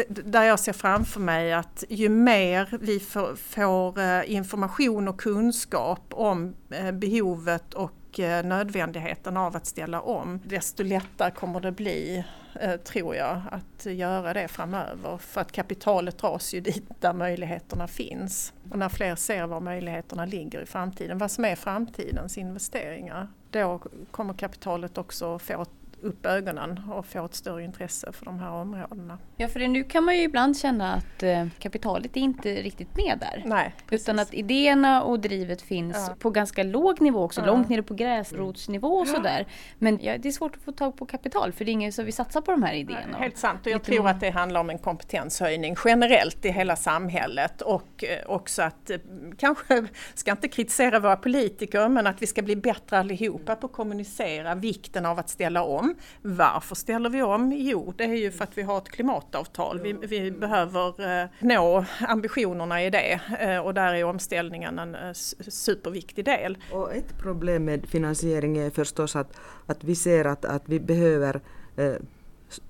där 0.09 0.43
jag 0.43 0.61
ser 0.61 0.73
framför 0.73 1.21
mig 1.21 1.53
att 1.53 1.85
ju 1.89 2.09
mer 2.09 2.79
vi 2.81 3.01
får, 3.01 3.37
får 3.37 4.01
eh, 4.01 4.33
information 4.33 5.09
och 5.09 5.21
kunskap 5.21 6.05
om 6.11 6.55
eh, 6.71 6.93
behovet 6.93 7.75
och 7.75 7.93
Eh, 8.19 8.45
nödvändigheten 8.45 9.37
av 9.37 9.57
att 9.57 9.67
ställa 9.67 10.01
om, 10.01 10.41
desto 10.45 10.83
lättare 10.83 11.31
kommer 11.31 11.61
det 11.61 11.73
bli, 11.73 12.17
eh, 12.19 12.25
Eh, 12.61 12.77
tror 12.77 13.17
jag, 13.17 13.43
att 13.51 13.87
göra 13.87 14.33
det 14.33 14.49
framöver. 14.49 15.19
För 15.19 15.41
att 15.41 15.53
kapitalet 15.53 16.19
dras 16.19 16.55
ju 16.55 16.61
dit 16.61 17.01
där 17.01 17.13
möjligheterna 17.13 17.89
finns. 17.89 18.53
Och 18.71 18.79
när 18.79 18.89
fler 18.89 19.15
ser 19.15 19.47
var 19.47 19.61
möjligheterna 19.61 20.25
ligger 20.25 20.61
i 20.61 20.67
framtiden, 20.67 21.19
vad 21.19 21.31
som 21.31 21.45
är 21.45 21.57
framtidens 21.57 22.39
investeringar, 22.39 23.29
då 23.51 23.81
kommer 24.11 24.35
kapitalet 24.35 24.99
också 24.99 25.39
få 25.39 25.65
upp 26.03 26.27
ögonen 26.27 26.81
och 26.91 27.07
få 27.07 27.25
ett 27.25 27.35
större 27.35 27.65
intresse 27.65 28.13
för 28.13 28.25
de 28.25 28.39
här 28.39 28.51
områdena. 28.51 29.19
Ja, 29.37 29.49
för 29.49 29.69
nu 29.69 29.85
kan 29.85 30.05
man 30.05 30.17
ju 30.17 30.23
ibland 30.23 30.59
känna 30.59 30.95
att 30.95 31.23
eh, 31.23 31.47
kapitalet 31.59 32.17
är 32.17 32.21
inte 32.21 32.55
riktigt 32.55 32.97
med 32.97 33.19
där. 33.19 33.43
Nej, 33.47 33.75
Utan 33.91 34.19
att 34.19 34.35
idéerna 34.35 35.03
och 35.03 35.21
drivet 35.21 35.63
finns 35.63 35.97
ja. 36.09 36.15
på 36.19 36.31
ganska 36.31 36.63
låg 36.63 37.01
nivå 37.01 37.23
också, 37.23 37.41
ja. 37.41 37.47
långt 37.47 37.69
nere 37.69 37.83
på 37.83 37.95
gräsrotsnivå 37.95 38.89
och 38.89 39.09
sådär. 39.09 39.47
Men 39.79 39.99
ja, 40.03 40.19
det 40.19 40.29
är 40.29 40.33
svårt 40.33 40.57
att 40.57 40.63
få 40.63 40.73
tag 40.73 40.97
på 40.97 41.07
kapital 41.07 41.53
för 41.53 41.65
det 41.65 41.71
är 41.71 41.73
ingen 41.73 41.93
som 41.93 42.05
vill 42.05 42.15
satsa 42.15 42.43
på 42.43 42.51
de 42.51 42.63
här 42.63 42.75
idéerna. 42.75 43.19
Helt 43.19 43.37
sant 43.37 43.61
och 43.67 43.73
jag 43.73 43.83
tror 43.83 43.99
många... 43.99 44.11
att 44.11 44.21
det 44.21 44.31
handlar 44.31 44.61
om 44.61 44.71
en 44.71 44.79
kompetenshöjning 44.79 45.77
generellt 45.85 46.45
i 46.45 46.49
hela 46.49 46.77
samhället 46.77 47.63
och 47.63 48.05
eh, 48.05 48.31
också 48.31 48.63
att 48.63 48.91
eh, 48.91 48.99
kanske, 49.39 49.87
ska 50.15 50.31
inte 50.31 50.49
kritisera 50.49 51.01
våra 51.01 51.17
politiker, 51.17 51.89
men 51.89 52.07
att 52.07 52.23
vi 52.23 52.27
ska 52.27 52.43
bli 52.43 52.57
bättre 52.57 52.99
allihopa 52.99 53.57
på 53.57 53.67
att 53.67 53.73
kommunicera 53.73 54.55
vikten 54.55 55.07
av 55.07 55.19
att 55.19 55.29
ställa 55.29 55.63
om 55.63 55.88
varför 56.23 56.75
ställer 56.75 57.11
vi 57.11 57.23
om? 57.23 57.53
Jo, 57.53 57.95
det 57.97 58.05
är 58.05 58.15
ju 58.15 58.31
för 58.31 58.45
att 58.45 58.59
vi 58.59 58.63
har 58.63 58.79
ett 58.79 58.89
klimatavtal. 58.89 59.81
Vi, 59.81 59.93
vi 59.93 60.31
behöver 60.31 61.21
eh, 61.23 61.29
nå 61.41 61.85
ambitionerna 62.01 62.85
i 62.85 62.91
det 62.91 63.21
eh, 63.41 63.59
och 63.59 63.75
där 63.75 63.95
är 63.95 64.05
omställningen 64.05 64.79
en 64.79 64.95
eh, 64.95 65.13
superviktig 65.49 66.25
del. 66.25 66.59
Och 66.73 66.95
ett 66.95 67.19
problem 67.19 67.65
med 67.65 67.87
finansiering 67.87 68.59
är 68.59 68.71
förstås 68.71 69.17
att, 69.17 69.37
att 69.67 69.85
vi 69.85 69.95
ser 69.95 70.25
att, 70.25 70.45
att 70.45 70.63
vi 70.65 70.81
behöver 70.81 71.41
eh, 71.77 71.95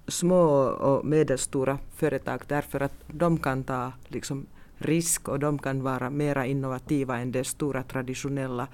små 0.08 0.44
och 0.64 1.06
medelstora 1.06 1.78
företag 1.96 2.42
därför 2.46 2.80
att 2.80 2.94
de 3.06 3.38
kan 3.38 3.64
ta 3.64 3.92
liksom, 4.08 4.46
risk 4.78 5.28
och 5.28 5.38
de 5.38 5.58
kan 5.58 5.82
vara 5.82 6.10
mera 6.10 6.46
innovativa 6.46 7.18
än 7.18 7.32
de 7.32 7.44
stora 7.44 7.82
traditionella 7.82 8.68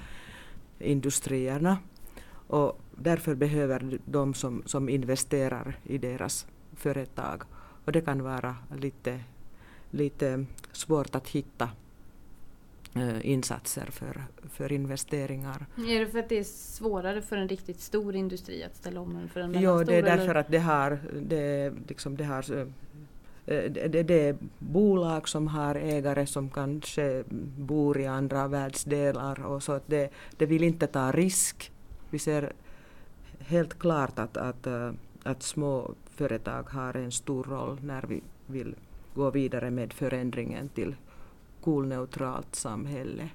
industrierna. 0.78 1.78
Och 2.46 2.80
därför 2.96 3.34
behöver 3.34 3.98
de 4.04 4.34
som, 4.34 4.62
som 4.66 4.88
investerar 4.88 5.78
i 5.84 5.98
deras 5.98 6.46
företag. 6.76 7.42
Och 7.84 7.92
det 7.92 8.00
kan 8.00 8.22
vara 8.22 8.56
lite, 8.76 9.20
lite 9.90 10.44
svårt 10.72 11.14
att 11.14 11.28
hitta 11.28 11.70
äh, 12.94 13.30
insatser 13.30 13.88
för, 13.90 14.22
för 14.50 14.72
investeringar. 14.72 15.66
Är 15.88 16.00
det 16.00 16.06
för 16.06 16.18
att 16.18 16.28
det 16.28 16.38
är 16.38 16.44
svårare 16.44 17.22
för 17.22 17.36
en 17.36 17.48
riktigt 17.48 17.80
stor 17.80 18.16
industri 18.16 18.64
att 18.64 18.76
ställa 18.76 19.00
om 19.00 19.16
än 19.16 19.28
för 19.28 19.40
en 19.40 19.50
mellanstor? 19.50 19.80
Jo, 19.80 19.84
det 19.84 19.94
är 19.96 20.02
därför 20.02 20.24
eller? 20.24 20.34
att 20.34 20.50
det 20.50 20.58
har, 20.58 20.98
det, 21.20 21.72
liksom 21.88 22.16
det 22.16 22.24
har 22.24 22.52
eh, 22.52 22.66
det, 23.46 24.02
det 24.02 24.28
är 24.28 24.36
bolag 24.58 25.28
som 25.28 25.48
har 25.48 25.74
ägare 25.74 26.26
som 26.26 26.50
kanske 26.50 27.24
bor 27.58 28.00
i 28.00 28.06
andra 28.06 28.48
världsdelar 28.48 29.44
och 29.46 29.62
så 29.62 29.72
att 29.72 29.86
det, 29.86 30.10
det 30.36 30.46
vill 30.46 30.64
inte 30.64 30.86
ta 30.86 31.12
risk. 31.12 31.72
Vi 32.10 32.18
ser 32.18 32.52
helt 33.46 33.78
klart 33.78 34.18
att, 34.18 34.36
att, 34.36 34.66
eh, 34.66 34.92
att 35.22 35.42
små 35.42 35.94
företag 36.10 36.62
har 36.62 36.96
en 36.96 37.12
stor 37.12 37.44
roll 37.44 37.78
när 37.82 38.02
vi 38.02 38.22
vill 38.46 38.74
gå 39.14 39.30
vidare 39.30 39.70
med 39.70 39.92
förändringen 39.92 40.68
till 40.68 40.94
kolneutralt 41.60 42.54
samhälle. 42.54 43.28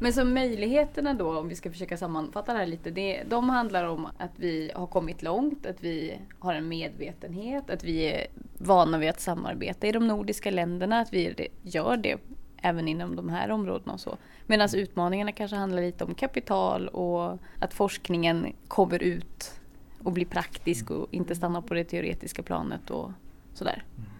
Men 0.00 0.12
så 0.12 0.24
möjligheterna 0.24 1.14
då, 1.14 1.38
om 1.38 1.48
vi 1.48 1.54
ska 1.54 1.70
försöka 1.70 1.96
sammanfatta 1.96 2.52
det 2.52 2.58
här 2.58 2.66
lite, 2.66 2.90
det, 2.90 3.22
de 3.28 3.48
handlar 3.48 3.84
om 3.84 4.06
att 4.18 4.30
vi 4.36 4.70
har 4.74 4.86
kommit 4.86 5.22
långt, 5.22 5.66
att 5.66 5.84
vi 5.84 6.18
har 6.38 6.54
en 6.54 6.68
medvetenhet, 6.68 7.70
att 7.70 7.84
vi 7.84 8.02
är 8.02 8.26
vana 8.58 8.98
vid 8.98 9.10
att 9.10 9.20
samarbeta 9.20 9.86
i 9.86 9.92
de 9.92 10.06
nordiska 10.06 10.50
länderna, 10.50 11.00
att 11.00 11.12
vi 11.12 11.48
gör 11.62 11.96
det 11.96 12.18
även 12.62 12.88
inom 12.88 13.16
de 13.16 13.28
här 13.28 13.50
områdena 13.50 13.92
och 13.92 14.00
så. 14.00 14.16
Medan 14.46 14.68
utmaningarna 14.74 15.32
kanske 15.32 15.56
handlar 15.56 15.82
lite 15.82 16.04
om 16.04 16.14
kapital 16.14 16.88
och 16.88 17.38
att 17.58 17.74
forskningen 17.74 18.52
kommer 18.68 19.02
ut 19.02 19.60
och 20.02 20.12
blir 20.12 20.26
praktisk 20.26 20.90
och 20.90 21.08
inte 21.10 21.34
stannar 21.34 21.60
på 21.60 21.74
det 21.74 21.84
teoretiska 21.84 22.42
planet 22.42 22.90
och 22.90 23.10
sådär. 23.54 23.84
Mm. 23.96 24.10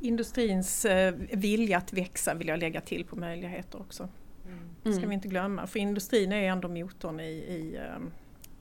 Industrins 0.00 0.84
eh, 0.84 1.14
vilja 1.32 1.78
att 1.78 1.92
växa 1.92 2.34
vill 2.34 2.48
jag 2.48 2.58
lägga 2.58 2.80
till 2.80 3.04
på 3.04 3.16
möjligheter 3.16 3.80
också. 3.80 4.08
Det 4.82 4.92
ska 4.92 4.98
mm. 4.98 5.08
vi 5.08 5.14
inte 5.14 5.28
glömma, 5.28 5.66
för 5.66 5.78
industrin 5.78 6.32
är 6.32 6.42
ändå 6.42 6.68
motorn 6.68 7.20
i, 7.20 7.32
i 7.32 7.78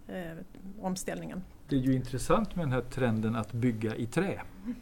eh, 0.07 0.17
eh, 0.17 0.37
omställningen. 0.81 1.43
Det 1.69 1.75
är 1.75 1.79
ju 1.79 1.93
intressant 1.93 2.55
med 2.55 2.65
den 2.65 2.71
här 2.71 2.81
trenden 2.81 3.35
att 3.35 3.51
bygga 3.51 3.95
i 3.95 4.05
trä. 4.05 4.41
Mm. 4.63 4.75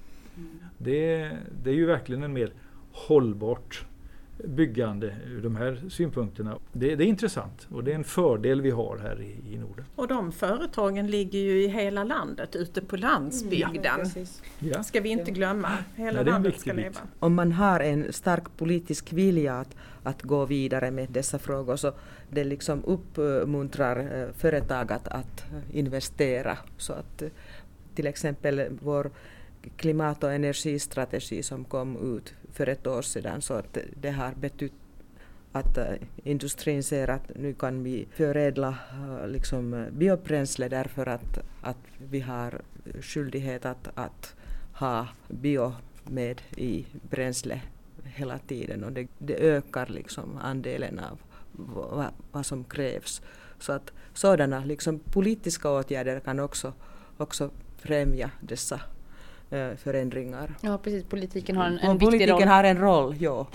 Det, 0.78 1.32
det 1.64 1.70
är 1.70 1.74
ju 1.74 1.86
verkligen 1.86 2.24
en 2.24 2.34
mer 2.34 2.54
hållbart 2.92 3.86
byggande 4.46 5.16
ur 5.26 5.42
de 5.42 5.56
här 5.56 5.84
synpunkterna. 5.90 6.58
Det, 6.74 6.96
det, 6.96 7.04
är 7.04 7.08
intressant 7.08 7.68
och 7.72 7.84
det 7.84 7.92
är 7.92 7.96
en 7.96 8.04
fördel 8.04 8.62
vi 8.62 8.70
har 8.70 8.98
här 8.98 9.22
i, 9.22 9.54
i 9.54 9.58
Norden. 9.58 9.86
Och 9.96 10.08
de 10.08 10.32
företagen 10.32 11.08
ligger 11.08 11.40
ju 11.40 11.64
i 11.64 11.68
hela 11.68 12.04
landet, 12.04 12.56
ute 12.56 12.82
på 12.82 12.98
landsbygden. 12.98 14.00
Ja, 14.60 14.84
ska 14.84 15.02
vi 15.02 15.10
inte 15.10 15.32
glömma. 15.32 15.70
Hela 15.96 16.22
Nej, 16.22 16.32
landet 16.32 16.60
ska 16.60 16.74
leva. 16.74 17.00
Om 17.20 17.36
man 17.36 17.52
har 17.52 17.80
en 17.80 18.14
stark 18.14 18.58
politisk 18.58 19.14
vilja 19.14 19.54
att, 19.54 19.76
att 20.04 20.22
gå 20.22 20.46
vidare 20.46 20.92
med 20.92 21.10
dessa 21.10 21.40
frågor 21.40 21.76
så 21.76 21.94
det 22.30 22.44
liksom 22.44 22.84
uppmuntrar 22.84 24.22
eh, 24.22 24.34
företag 24.34 24.92
att, 24.92 25.08
att 25.08 25.46
investera. 25.72 26.58
Så 26.78 26.94
att 26.94 27.22
eh, 27.22 27.30
till 27.96 28.08
exempel 28.08 28.68
vår 28.82 29.12
klimat 29.76 30.24
och 30.24 30.34
energistrategi 30.34 31.44
som 31.44 31.66
kom 31.66 32.18
ut 32.18 32.34
för 32.58 32.70
ett 32.70 32.88
år 32.88 33.02
sedan 33.02 33.42
så 33.42 33.54
att 33.54 33.78
det 34.02 34.12
har 34.12 34.32
betytt 34.36 34.74
att 35.52 35.78
eh, 35.78 35.94
industrin 36.24 36.84
ser 36.84 37.08
att 37.08 37.32
nu 37.36 37.54
kan 37.54 37.84
vi 37.84 38.08
förädla 38.12 38.78
eh, 38.92 39.28
liksom, 39.28 39.74
eh, 39.74 39.90
biobränsle 39.92 40.68
därför 40.70 41.06
att, 41.06 41.40
att 41.62 41.78
vi 41.98 42.20
har 42.20 42.62
skyldighet 43.02 43.66
att, 43.66 43.90
att 43.96 44.36
ha 44.74 45.08
bio 45.28 45.74
med 46.04 46.42
i 46.56 46.86
bränsle 47.10 47.62
hela 48.04 48.38
tiden 48.38 48.84
och 48.84 48.92
det, 48.92 49.08
det 49.18 49.36
ökar 49.36 49.88
liksom 49.88 50.38
andelen 50.38 51.00
av 51.00 51.20
vad, 51.52 52.06
vad 52.32 52.46
som 52.46 52.64
krävs. 52.64 53.22
Så 53.60 53.72
att 53.74 53.92
sådana 54.14 54.66
liksom 54.66 55.00
politiska 55.00 55.70
åtgärder 55.70 56.20
kan 56.20 56.40
också, 56.40 56.74
också 57.18 57.50
främja 57.78 58.32
dessa 58.42 58.82
förändringar. 59.78 60.56
Ja 60.62 60.78
precis, 60.78 61.04
politiken 61.04 61.58
har 61.58 61.66
en, 61.66 61.80
en 61.80 61.98
viktig 61.98 62.00
politiken 62.00 62.40
roll. 62.40 62.48
har 62.48 62.64
en 62.64 62.78
roll, 62.78 63.16
ja. 63.20 63.48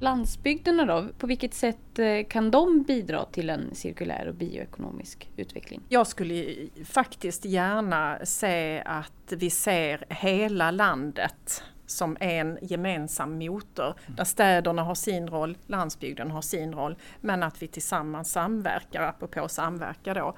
Landsbygderna 0.00 0.84
då, 0.84 1.08
på 1.18 1.26
vilket 1.26 1.54
sätt 1.54 1.98
eh, 1.98 2.26
kan 2.28 2.50
de 2.50 2.82
bidra 2.82 3.24
till 3.24 3.50
en 3.50 3.74
cirkulär 3.74 4.28
och 4.28 4.34
bioekonomisk 4.34 5.30
utveckling? 5.36 5.80
Jag 5.88 6.06
skulle 6.06 6.56
faktiskt 6.84 7.44
gärna 7.44 8.18
se 8.24 8.82
att 8.86 9.32
vi 9.36 9.50
ser 9.50 10.04
hela 10.08 10.70
landet 10.70 11.62
som 11.86 12.16
en 12.20 12.58
gemensam 12.62 13.38
motor. 13.38 13.84
Mm. 13.84 14.16
Där 14.16 14.24
städerna 14.24 14.82
har 14.82 14.94
sin 14.94 15.28
roll, 15.28 15.58
landsbygden 15.66 16.30
har 16.30 16.42
sin 16.42 16.72
roll, 16.72 16.96
men 17.20 17.42
att 17.42 17.62
vi 17.62 17.68
tillsammans 17.68 18.32
samverkar, 18.32 19.02
apropå 19.02 19.48
samverka 19.48 20.14
då. 20.14 20.36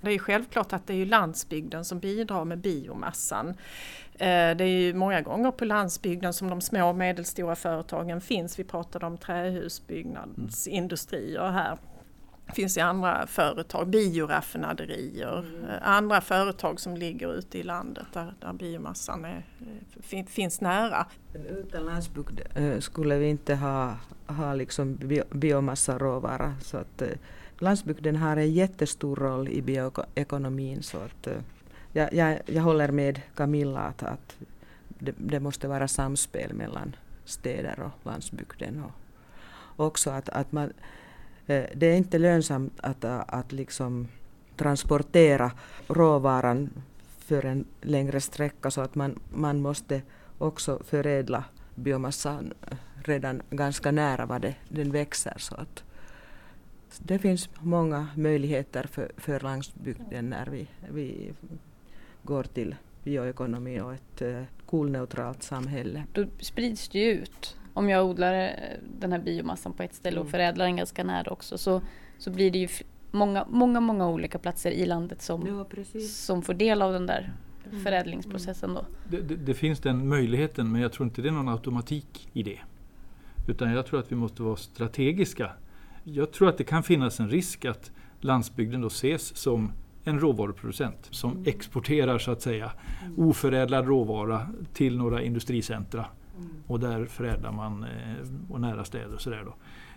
Det 0.00 0.10
är 0.10 0.18
självklart 0.18 0.72
att 0.72 0.86
det 0.86 0.94
är 0.94 1.06
landsbygden 1.06 1.84
som 1.84 1.98
bidrar 1.98 2.44
med 2.44 2.58
biomassan. 2.58 3.48
Eh, 4.12 4.56
det 4.56 4.64
är 4.64 4.80
ju 4.80 4.94
många 4.94 5.20
gånger 5.20 5.50
på 5.50 5.64
landsbygden 5.64 6.32
som 6.32 6.50
de 6.50 6.60
små 6.60 6.88
och 6.88 6.96
medelstora 6.96 7.56
företagen 7.56 8.20
finns. 8.20 8.58
Vi 8.58 8.64
pratade 8.64 9.06
om 9.06 9.18
trähusbyggnadsindustrier 9.18 11.50
här. 11.50 11.78
finns 12.54 12.76
i 12.76 12.80
andra 12.80 13.26
företag, 13.26 13.88
bioraffinaderier, 13.88 15.38
mm. 15.38 15.64
andra 15.82 16.20
företag 16.20 16.80
som 16.80 16.96
ligger 16.96 17.34
ute 17.34 17.58
i 17.58 17.62
landet 17.62 18.06
där, 18.12 18.34
där 18.40 18.52
biomassan 18.52 19.24
är, 19.24 19.46
fin, 20.00 20.26
finns 20.26 20.60
nära. 20.60 21.06
Men 21.32 21.46
utan 21.46 21.84
landsbygd 21.84 22.40
skulle 22.80 23.18
vi 23.18 23.26
inte 23.26 23.54
ha, 23.54 23.96
ha 24.26 24.54
liksom 24.54 24.98
biomassa 25.30 25.98
Så 26.60 26.76
att, 26.76 27.02
landsbygden 27.60 28.16
har 28.16 28.36
en 28.36 28.52
jättestor 28.52 29.16
roll 29.16 29.48
i 29.48 29.62
bioekonomin. 29.62 30.82
Så 30.82 30.98
att, 30.98 31.26
eh, 31.26 31.42
jag, 31.92 32.12
jag, 32.12 32.40
jag 32.46 32.62
håller 32.62 32.88
med 32.88 33.20
Camilla 33.34 33.80
att, 33.80 34.02
att 34.02 34.36
det, 34.88 35.14
det, 35.16 35.40
måste 35.40 35.68
vara 35.68 35.88
samspel 35.88 36.52
mellan 36.54 36.96
städer 37.24 37.80
och 37.80 38.06
landsbygden. 38.06 38.84
Och 39.76 39.86
också 39.86 40.10
att, 40.10 40.28
att 40.28 40.52
man, 40.52 40.72
eh, 41.46 41.64
det 41.74 41.86
är 41.86 41.96
inte 41.96 42.18
lönsamt 42.18 42.72
att, 42.80 43.04
att 43.04 43.52
liksom 43.52 44.08
transportera 44.56 45.52
råvaran 45.88 46.70
för 47.18 47.44
en 47.44 47.64
längre 47.80 48.20
sträcka 48.20 48.70
så 48.70 48.80
att 48.80 48.94
man, 48.94 49.18
man 49.30 49.60
måste 49.60 50.02
också 50.38 50.82
förädla 50.84 51.44
biomassan 51.74 52.52
redan 53.04 53.42
ganska 53.50 53.90
nära 53.90 54.26
vad 54.26 54.42
det, 54.42 54.54
den 54.68 54.92
växer. 54.92 55.34
Så 55.38 55.54
att 55.54 55.84
det 56.98 57.18
finns 57.18 57.48
många 57.60 58.08
möjligheter 58.16 58.82
för, 58.82 59.12
för 59.16 59.40
landsbygden 59.40 60.30
när 60.30 60.46
vi, 60.46 60.66
vi 60.92 61.32
går 62.22 62.42
till 62.42 62.74
bioekonomi 63.04 63.80
och 63.80 63.94
ett 63.94 64.22
kolneutralt 64.66 65.42
samhälle. 65.42 66.04
Då 66.12 66.26
sprids 66.38 66.88
det 66.88 66.98
ju 66.98 67.10
ut. 67.10 67.56
Om 67.74 67.88
jag 67.88 68.06
odlar 68.06 68.34
eh, 68.34 68.50
den 69.00 69.12
här 69.12 69.18
biomassan 69.18 69.72
på 69.72 69.82
ett 69.82 69.94
ställe 69.94 70.20
och 70.20 70.26
mm. 70.26 70.30
förädlar 70.30 70.64
den 70.64 70.76
ganska 70.76 71.04
nära 71.04 71.30
också 71.30 71.58
så, 71.58 71.82
så 72.18 72.30
blir 72.30 72.50
det 72.50 72.58
ju 72.58 72.68
många, 73.10 73.46
många, 73.48 73.80
många 73.80 74.08
olika 74.08 74.38
platser 74.38 74.70
i 74.70 74.86
landet 74.86 75.22
som, 75.22 75.46
ja, 75.46 75.84
som 76.08 76.42
får 76.42 76.54
del 76.54 76.82
av 76.82 76.92
den 76.92 77.06
där 77.06 77.32
mm. 77.70 77.84
förädlingsprocessen. 77.84 78.74
Då. 78.74 78.86
Det, 79.08 79.20
det, 79.20 79.36
det, 79.36 79.54
finns 79.54 79.80
den 79.80 80.08
möjligheten 80.08 80.72
men 80.72 80.80
jag 80.80 80.92
tror 80.92 81.06
inte 81.06 81.22
det 81.22 81.28
är 81.28 81.32
någon 81.32 81.48
automatik 81.48 82.28
i 82.32 82.42
det. 82.42 82.58
Utan 83.48 83.72
jag 83.72 83.86
tror 83.86 84.00
att 84.00 84.12
vi 84.12 84.16
måste 84.16 84.42
vara 84.42 84.56
strategiska. 84.56 85.52
Jag 86.04 86.32
tror 86.32 86.48
att 86.48 86.58
det 86.58 86.64
kan 86.64 86.82
finnas 86.82 87.20
en 87.20 87.30
risk 87.30 87.64
att 87.64 87.90
landsbygden 88.20 88.80
då 88.80 88.86
ses 88.86 89.36
som 89.36 89.72
en 90.04 90.20
råvaruproducent 90.20 91.08
som 91.10 91.30
mm. 91.30 91.42
exporterar 91.46 92.18
så 92.18 92.30
att 92.30 92.42
säga 92.42 92.72
mm. 93.04 93.18
oförädlad 93.18 93.86
råvara 93.86 94.46
till 94.72 94.96
några 94.96 95.22
industricentra. 95.22 96.06
Mm. 96.38 96.50
Och 96.66 96.80
där 96.80 97.06
förädlar 97.06 97.52
man 97.52 97.84
eh, 97.84 98.50
och 98.52 98.60
nära 98.60 98.84
städer 98.84 99.14
och 99.14 99.20
sådär. 99.20 99.46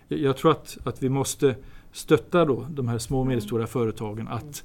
Jag 0.08 0.38
tror 0.38 0.52
att, 0.52 0.78
att 0.84 1.04
vi 1.04 1.10
måste 1.10 1.56
stötta 1.92 2.46
då 2.46 2.68
de 2.70 2.88
här 2.88 2.98
små 2.98 3.20
och 3.20 3.28
medelstora 3.28 3.68
företagen 3.68 4.28
att 4.28 4.64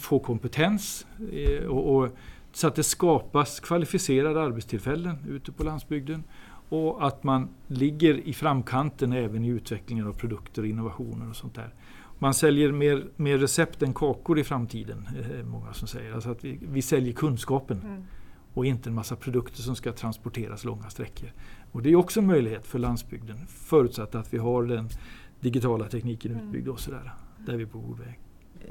få 0.00 0.18
kompetens 0.18 1.06
eh, 1.32 1.64
och, 1.66 1.96
och, 1.96 2.08
så 2.52 2.66
att 2.66 2.74
det 2.74 2.82
skapas 2.82 3.60
kvalificerade 3.60 4.42
arbetstillfällen 4.42 5.16
ute 5.28 5.52
på 5.52 5.64
landsbygden 5.64 6.24
och 6.68 7.06
att 7.06 7.24
man 7.24 7.48
ligger 7.66 8.14
i 8.14 8.32
framkanten 8.32 9.12
även 9.12 9.44
i 9.44 9.48
utvecklingen 9.48 10.06
av 10.06 10.12
produkter 10.12 10.62
och 10.62 10.68
innovationer 10.68 11.30
och 11.30 11.36
sånt 11.36 11.54
där. 11.54 11.74
Man 12.18 12.34
säljer 12.34 12.72
mer, 12.72 13.04
mer 13.16 13.38
recept 13.38 13.82
än 13.82 13.94
kakor 13.94 14.38
i 14.38 14.44
framtiden, 14.44 15.08
eh, 15.18 15.44
många 15.46 15.72
som 15.72 15.88
säger. 15.88 16.12
Alltså 16.12 16.30
att 16.30 16.44
vi, 16.44 16.58
vi 16.62 16.82
säljer 16.82 17.12
kunskapen 17.12 17.80
mm. 17.84 18.02
och 18.54 18.66
inte 18.66 18.88
en 18.88 18.94
massa 18.94 19.16
produkter 19.16 19.62
som 19.62 19.76
ska 19.76 19.92
transporteras 19.92 20.64
långa 20.64 20.90
sträckor. 20.90 21.32
Och 21.72 21.82
det 21.82 21.90
är 21.90 21.96
också 21.96 22.20
en 22.20 22.26
möjlighet 22.26 22.66
för 22.66 22.78
landsbygden, 22.78 23.46
förutsatt 23.46 24.14
att 24.14 24.34
vi 24.34 24.38
har 24.38 24.62
den 24.62 24.88
digitala 25.40 25.88
tekniken 25.88 26.32
mm. 26.32 26.46
utbyggd 26.46 26.68
och 26.68 26.80
sådär. 26.80 27.12
Där 27.46 27.52
är 27.52 27.56
vi 27.56 27.66
på 27.66 27.78
god 27.78 27.98
väg. 27.98 28.18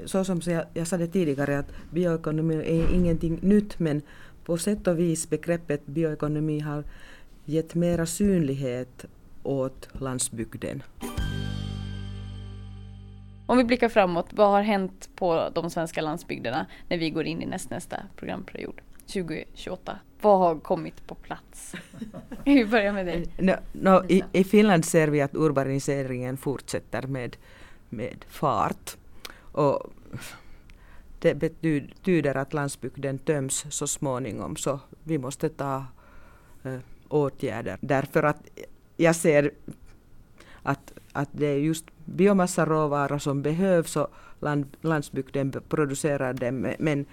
Så 0.04 0.24
som 0.24 0.40
jag, 0.46 0.64
jag 0.74 0.86
sa 0.86 0.96
det 0.96 1.06
tidigare 1.06 1.58
att 1.58 1.72
bioekonomi 1.90 2.54
är 2.54 2.94
ingenting 2.94 3.38
nytt 3.42 3.78
men 3.78 4.02
på 4.44 4.58
sätt 4.58 4.86
och 4.86 4.98
vis 4.98 5.30
begreppet 5.30 5.86
bioekonomi 5.86 6.60
har 6.60 6.84
gett 7.48 7.74
mera 7.74 8.06
synlighet 8.06 9.04
åt 9.42 9.88
landsbygden. 9.92 10.82
Om 13.46 13.58
vi 13.58 13.64
blickar 13.64 13.88
framåt, 13.88 14.26
vad 14.30 14.50
har 14.50 14.62
hänt 14.62 15.08
på 15.14 15.50
de 15.54 15.70
svenska 15.70 16.00
landsbygderna 16.00 16.66
när 16.88 16.98
vi 16.98 17.10
går 17.10 17.24
in 17.24 17.42
i 17.42 17.46
nästnästa 17.46 17.96
programperiod 18.16 18.80
2028? 19.06 19.98
Vad 20.20 20.38
har 20.38 20.58
kommit 20.58 21.06
på 21.06 21.14
plats? 21.14 21.74
vi 22.44 22.64
börjar 22.64 22.92
med 22.92 23.06
dig. 23.06 23.26
No, 23.38 23.52
no, 23.72 24.04
i, 24.08 24.24
I 24.32 24.44
Finland 24.44 24.84
ser 24.84 25.08
vi 25.08 25.20
att 25.20 25.34
urbaniseringen 25.34 26.36
fortsätter 26.36 27.02
med, 27.02 27.36
med 27.88 28.24
fart. 28.28 28.96
Och 29.52 29.92
det 31.18 31.34
betyder 31.34 32.34
att 32.34 32.52
landsbygden 32.52 33.18
töms 33.18 33.66
så 33.68 33.86
småningom 33.86 34.56
så 34.56 34.80
vi 35.04 35.18
måste 35.18 35.48
ta 35.48 35.84
uh, 36.66 36.78
åtgärder. 37.08 37.78
Därför 37.80 38.22
att 38.22 38.48
jag 38.96 39.16
ser 39.16 39.50
att, 40.62 40.92
att 41.12 41.28
det 41.32 41.46
är 41.46 41.58
just 41.58 41.84
biomassaråvara 42.04 43.18
som 43.18 43.42
behövs 43.42 43.96
och 43.96 44.08
land, 44.40 44.76
landsbygden 44.80 45.52
producerar 45.68 46.34
dem. 46.34 46.74
Men 46.78 47.06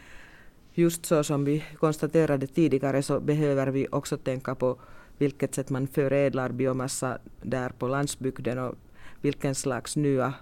just 0.73 1.05
så 1.05 1.23
som 1.23 1.45
vi 1.45 1.63
konstaterade 1.79 2.47
tidigare 2.47 3.03
så 3.03 3.19
behöver 3.19 3.67
vi 3.67 3.87
också 3.91 4.17
tänka 4.17 4.55
på 4.55 4.77
vilket 5.17 5.55
sätt 5.55 5.69
man 5.69 5.87
förädlar 5.87 6.49
biomassa 6.49 7.17
där 7.41 7.69
på 7.69 7.87
landsbygden 7.87 8.59
och 8.59 8.75
vilken 9.21 9.55
slags 9.55 9.95
nya 9.95 10.33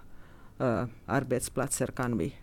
uh, 0.62 0.84
arbetsplatser 1.06 1.88
kan 1.88 2.18
vi, 2.18 2.36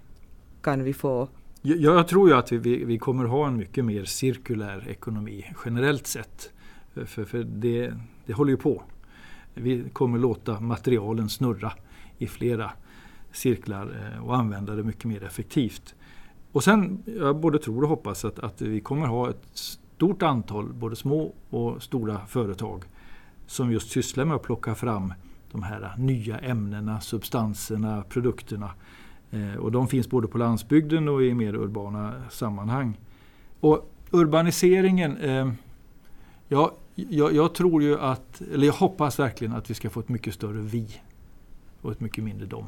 kan 0.62 0.84
vi 0.84 0.92
få. 0.92 1.28
Jag, 1.62 1.78
jag 1.78 2.08
tror 2.08 2.28
ju 2.28 2.34
att 2.34 2.52
vi, 2.52 2.84
vi 2.84 2.98
kommer 2.98 3.24
ha 3.24 3.46
en 3.46 3.56
mycket 3.56 3.84
mer 3.84 4.04
cirkulär 4.04 4.88
ekonomi 4.88 5.46
generellt 5.64 6.06
sett. 6.06 6.52
Eh, 6.94 7.04
för, 7.04 7.24
för 7.24 7.44
det, 7.44 7.94
det 8.26 8.32
håller 8.32 8.50
ju 8.50 8.56
på. 8.56 8.82
Vi 9.54 9.84
kommer 9.92 10.18
låta 10.18 10.60
materialen 10.60 11.28
snurra 11.28 11.72
i 12.18 12.26
flera 12.26 12.70
cirklar 13.32 14.12
eh, 14.14 14.24
och 14.26 14.36
använda 14.36 14.74
det 14.74 14.82
mycket 14.82 15.04
mer 15.04 15.24
effektivt. 15.24 15.94
Och 16.52 16.64
sen, 16.64 17.02
jag 17.06 17.36
både 17.36 17.58
tror 17.58 17.82
och 17.82 17.88
hoppas 17.88 18.24
att, 18.24 18.38
att 18.38 18.62
vi 18.62 18.80
kommer 18.80 19.06
ha 19.06 19.30
ett 19.30 19.46
stort 19.52 20.22
antal 20.22 20.72
både 20.72 20.96
små 20.96 21.34
och 21.50 21.82
stora 21.82 22.26
företag 22.26 22.84
som 23.46 23.72
just 23.72 23.90
sysslar 23.90 24.24
med 24.24 24.36
att 24.36 24.42
plocka 24.42 24.74
fram 24.74 25.12
de 25.52 25.62
här 25.62 25.94
nya 25.98 26.38
ämnena, 26.38 27.00
substanserna, 27.00 28.02
produkterna. 28.08 28.70
Eh, 29.30 29.54
och 29.54 29.72
de 29.72 29.88
finns 29.88 30.10
både 30.10 30.28
på 30.28 30.38
landsbygden 30.38 31.08
och 31.08 31.22
i 31.22 31.34
mer 31.34 31.54
urbana 31.54 32.22
sammanhang. 32.30 32.98
Och 33.60 33.92
urbaniseringen, 34.10 35.16
eh, 35.16 35.52
ja, 36.50 36.72
jag, 36.94 37.34
jag, 37.34 37.54
tror 37.54 37.82
ju 37.82 38.00
att, 38.00 38.40
eller 38.40 38.66
jag 38.66 38.74
hoppas 38.74 39.18
verkligen 39.18 39.54
att 39.54 39.70
vi 39.70 39.74
ska 39.74 39.90
få 39.90 40.00
ett 40.00 40.08
mycket 40.08 40.34
större 40.34 40.60
vi 40.60 41.00
och 41.82 41.92
ett 41.92 42.00
mycket 42.00 42.24
mindre 42.24 42.46
dom. 42.46 42.66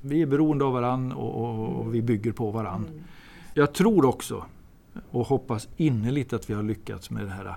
Vi 0.00 0.22
är 0.22 0.26
beroende 0.26 0.64
av 0.64 0.72
varann 0.72 1.12
och, 1.12 1.44
och, 1.44 1.68
och 1.68 1.94
vi 1.94 2.02
bygger 2.02 2.32
på 2.32 2.50
varann. 2.50 2.86
Mm. 2.86 3.04
Jag 3.54 3.72
tror 3.72 4.04
också 4.04 4.44
och 5.10 5.26
hoppas 5.26 5.68
innerligt 5.76 6.32
att 6.32 6.50
vi 6.50 6.54
har 6.54 6.62
lyckats 6.62 7.10
med 7.10 7.24
det 7.24 7.30
här 7.30 7.56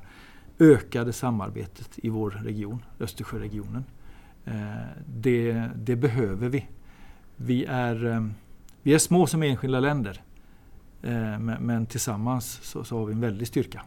ökade 0.60 1.14
samarbetet 1.14 1.90
i 1.96 2.10
vår 2.10 2.32
region, 2.32 2.84
Östersjöregionen. 3.00 3.84
Eh, 4.46 4.54
det, 5.06 5.70
det, 5.76 5.96
behöver 5.96 6.50
vi. 6.50 6.66
Vi 7.36 7.66
är, 7.66 8.06
eh, 8.06 8.28
vi 8.84 8.94
är 8.94 9.00
små 9.00 9.28
som 9.28 9.44
enskilda 9.44 9.80
länder. 9.80 10.22
Eh, 11.02 11.40
men, 11.40 11.86
tillsammans 11.86 12.60
så, 12.64 12.84
så, 12.84 13.00
har 13.00 13.06
vi 13.06 13.14
en 13.14 13.22
väldig 13.22 13.48
styrka. 13.48 13.82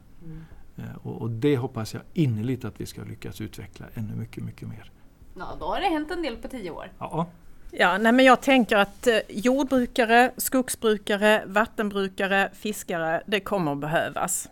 Mm. 0.82 0.96
Och, 1.02 1.22
och, 1.22 1.30
det 1.30 1.56
hoppas 1.56 1.94
jag 1.94 2.02
innerligt 2.14 2.64
att 2.64 2.80
vi 2.80 2.86
ska 2.86 3.02
lyckas 3.02 3.40
utveckla 3.40 3.86
ännu 3.94 4.14
mycket, 4.14 4.44
mycket 4.44 4.68
mer. 4.68 4.90
Ja, 5.38 5.56
då 5.60 5.66
har 5.66 5.80
det 5.80 5.86
hänt 5.86 6.10
en 6.10 6.22
del 6.22 6.36
på 6.36 6.48
tio 6.48 6.70
år. 6.70 6.92
Ja. 6.98 7.26
Ja, 7.72 7.98
nej 7.98 8.12
men 8.12 8.24
jag 8.24 8.40
tänker 8.40 8.76
att 8.76 9.06
eh, 9.06 9.18
jordbrukare, 9.28 10.32
skogsbrukare, 10.36 11.42
vattenbrukare, 11.46 12.50
fiskare, 12.52 13.22
det 13.26 13.40
kommer 13.40 13.72
att 13.72 13.78
behövas. 13.78 14.48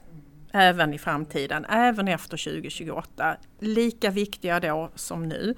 Även 0.52 0.94
i 0.94 0.98
framtiden, 0.98 1.64
även 1.64 2.08
efter 2.08 2.36
2028. 2.36 3.36
Lika 3.58 4.10
viktiga 4.10 4.60
då 4.60 4.90
som 4.94 5.28
nu 5.28 5.54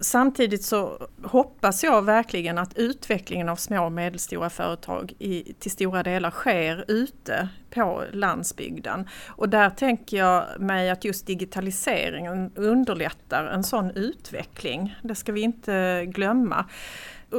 samtidigt 0.00 0.64
så 0.64 1.08
hoppas 1.22 1.84
jag 1.84 2.02
verkligen 2.02 2.58
att 2.58 2.78
utvecklingen 2.78 3.48
av 3.48 3.56
små 3.56 3.84
och 3.84 3.92
medelstora 3.92 4.50
företag 4.50 5.12
i, 5.18 5.54
till 5.58 5.70
stora 5.70 6.02
delar 6.02 6.30
sker 6.30 6.84
ute 6.88 7.48
på 7.70 8.04
landsbygden. 8.12 9.08
Och 9.28 9.48
där 9.48 9.70
tänker 9.70 10.16
jag 10.16 10.60
mig 10.60 10.90
att 10.90 11.04
just 11.04 11.26
digitaliseringen 11.26 12.52
underlättar 12.54 13.44
en 13.44 13.64
sån 13.64 13.90
utveckling. 13.90 14.96
Det 15.02 15.14
ska 15.14 15.32
vi 15.32 15.40
inte 15.40 16.04
glömma. 16.06 16.64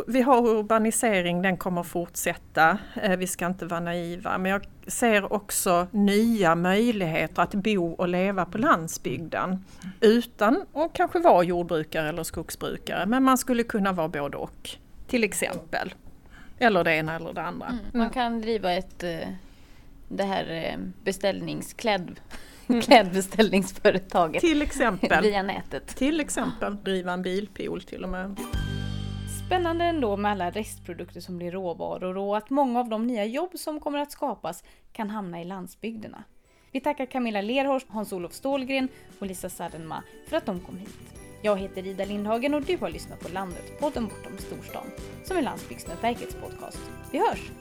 Vi 0.07 0.21
har 0.21 0.47
urbanisering, 0.47 1.41
den 1.41 1.57
kommer 1.57 1.83
fortsätta. 1.83 2.77
Eh, 3.01 3.17
vi 3.17 3.27
ska 3.27 3.45
inte 3.45 3.65
vara 3.65 3.79
naiva. 3.79 4.37
Men 4.37 4.51
jag 4.51 4.67
ser 4.91 5.33
också 5.33 5.87
nya 5.91 6.55
möjligheter 6.55 7.41
att 7.41 7.53
bo 7.53 7.91
och 7.91 8.07
leva 8.07 8.45
på 8.45 8.57
landsbygden. 8.57 9.65
Utan 10.01 10.65
att 10.73 10.93
kanske 10.93 11.19
vara 11.19 11.43
jordbrukare 11.43 12.09
eller 12.09 12.23
skogsbrukare. 12.23 13.05
Men 13.05 13.23
man 13.23 13.37
skulle 13.37 13.63
kunna 13.63 13.91
vara 13.91 14.07
både 14.07 14.37
och 14.37 14.69
till 15.07 15.23
exempel. 15.23 15.93
Eller 16.59 16.83
det 16.83 16.95
ena 16.95 17.15
eller 17.15 17.33
det 17.33 17.41
andra. 17.41 17.67
Mm. 17.67 17.79
Man 17.93 18.09
kan 18.09 18.41
driva 18.41 18.71
ett 18.71 19.03
eh, 19.03 19.27
det 20.07 20.23
här 20.23 20.49
eh, 20.49 20.77
beställningsklädd 21.03 22.19
klädbeställningsföretaget 22.83 24.41
Till 24.41 24.61
exempel. 24.61 25.23
via 25.23 25.43
nätet. 25.43 25.87
Till 25.87 26.19
exempel 26.19 26.77
driva 26.83 27.13
en 27.13 27.21
bilpool 27.21 27.81
till 27.81 28.03
och 28.03 28.09
med. 28.09 28.35
Spännande 29.51 29.85
ändå 29.85 30.17
med 30.17 30.31
alla 30.31 30.49
restprodukter 30.49 31.21
som 31.21 31.37
blir 31.37 31.51
råvaror 31.51 32.17
och 32.17 32.37
att 32.37 32.49
många 32.49 32.79
av 32.79 32.89
de 32.89 33.07
nya 33.07 33.25
jobb 33.25 33.51
som 33.55 33.79
kommer 33.79 33.99
att 33.99 34.11
skapas 34.11 34.63
kan 34.91 35.09
hamna 35.09 35.41
i 35.41 35.45
landsbygderna. 35.45 36.23
Vi 36.71 36.79
tackar 36.79 37.05
Camilla 37.05 37.41
Lerhorst, 37.41 37.87
Hans-Olof 37.89 38.33
Stålgren 38.33 38.87
och 39.19 39.27
Lisa 39.27 39.49
Sadenma 39.49 40.03
för 40.27 40.37
att 40.37 40.45
de 40.45 40.59
kom 40.59 40.77
hit. 40.77 41.15
Jag 41.41 41.57
heter 41.57 41.87
Ida 41.87 42.05
Lindhagen 42.05 42.53
och 42.53 42.61
du 42.61 42.77
har 42.77 42.89
lyssnat 42.89 43.19
på 43.19 43.29
Landet, 43.33 43.79
podden 43.79 44.07
bortom 44.07 44.37
storstan, 44.37 44.85
som 45.23 45.37
är 45.37 45.41
Landsbygdsnätverkets 45.41 46.35
podcast. 46.35 46.79
Vi 47.11 47.19
hörs! 47.19 47.51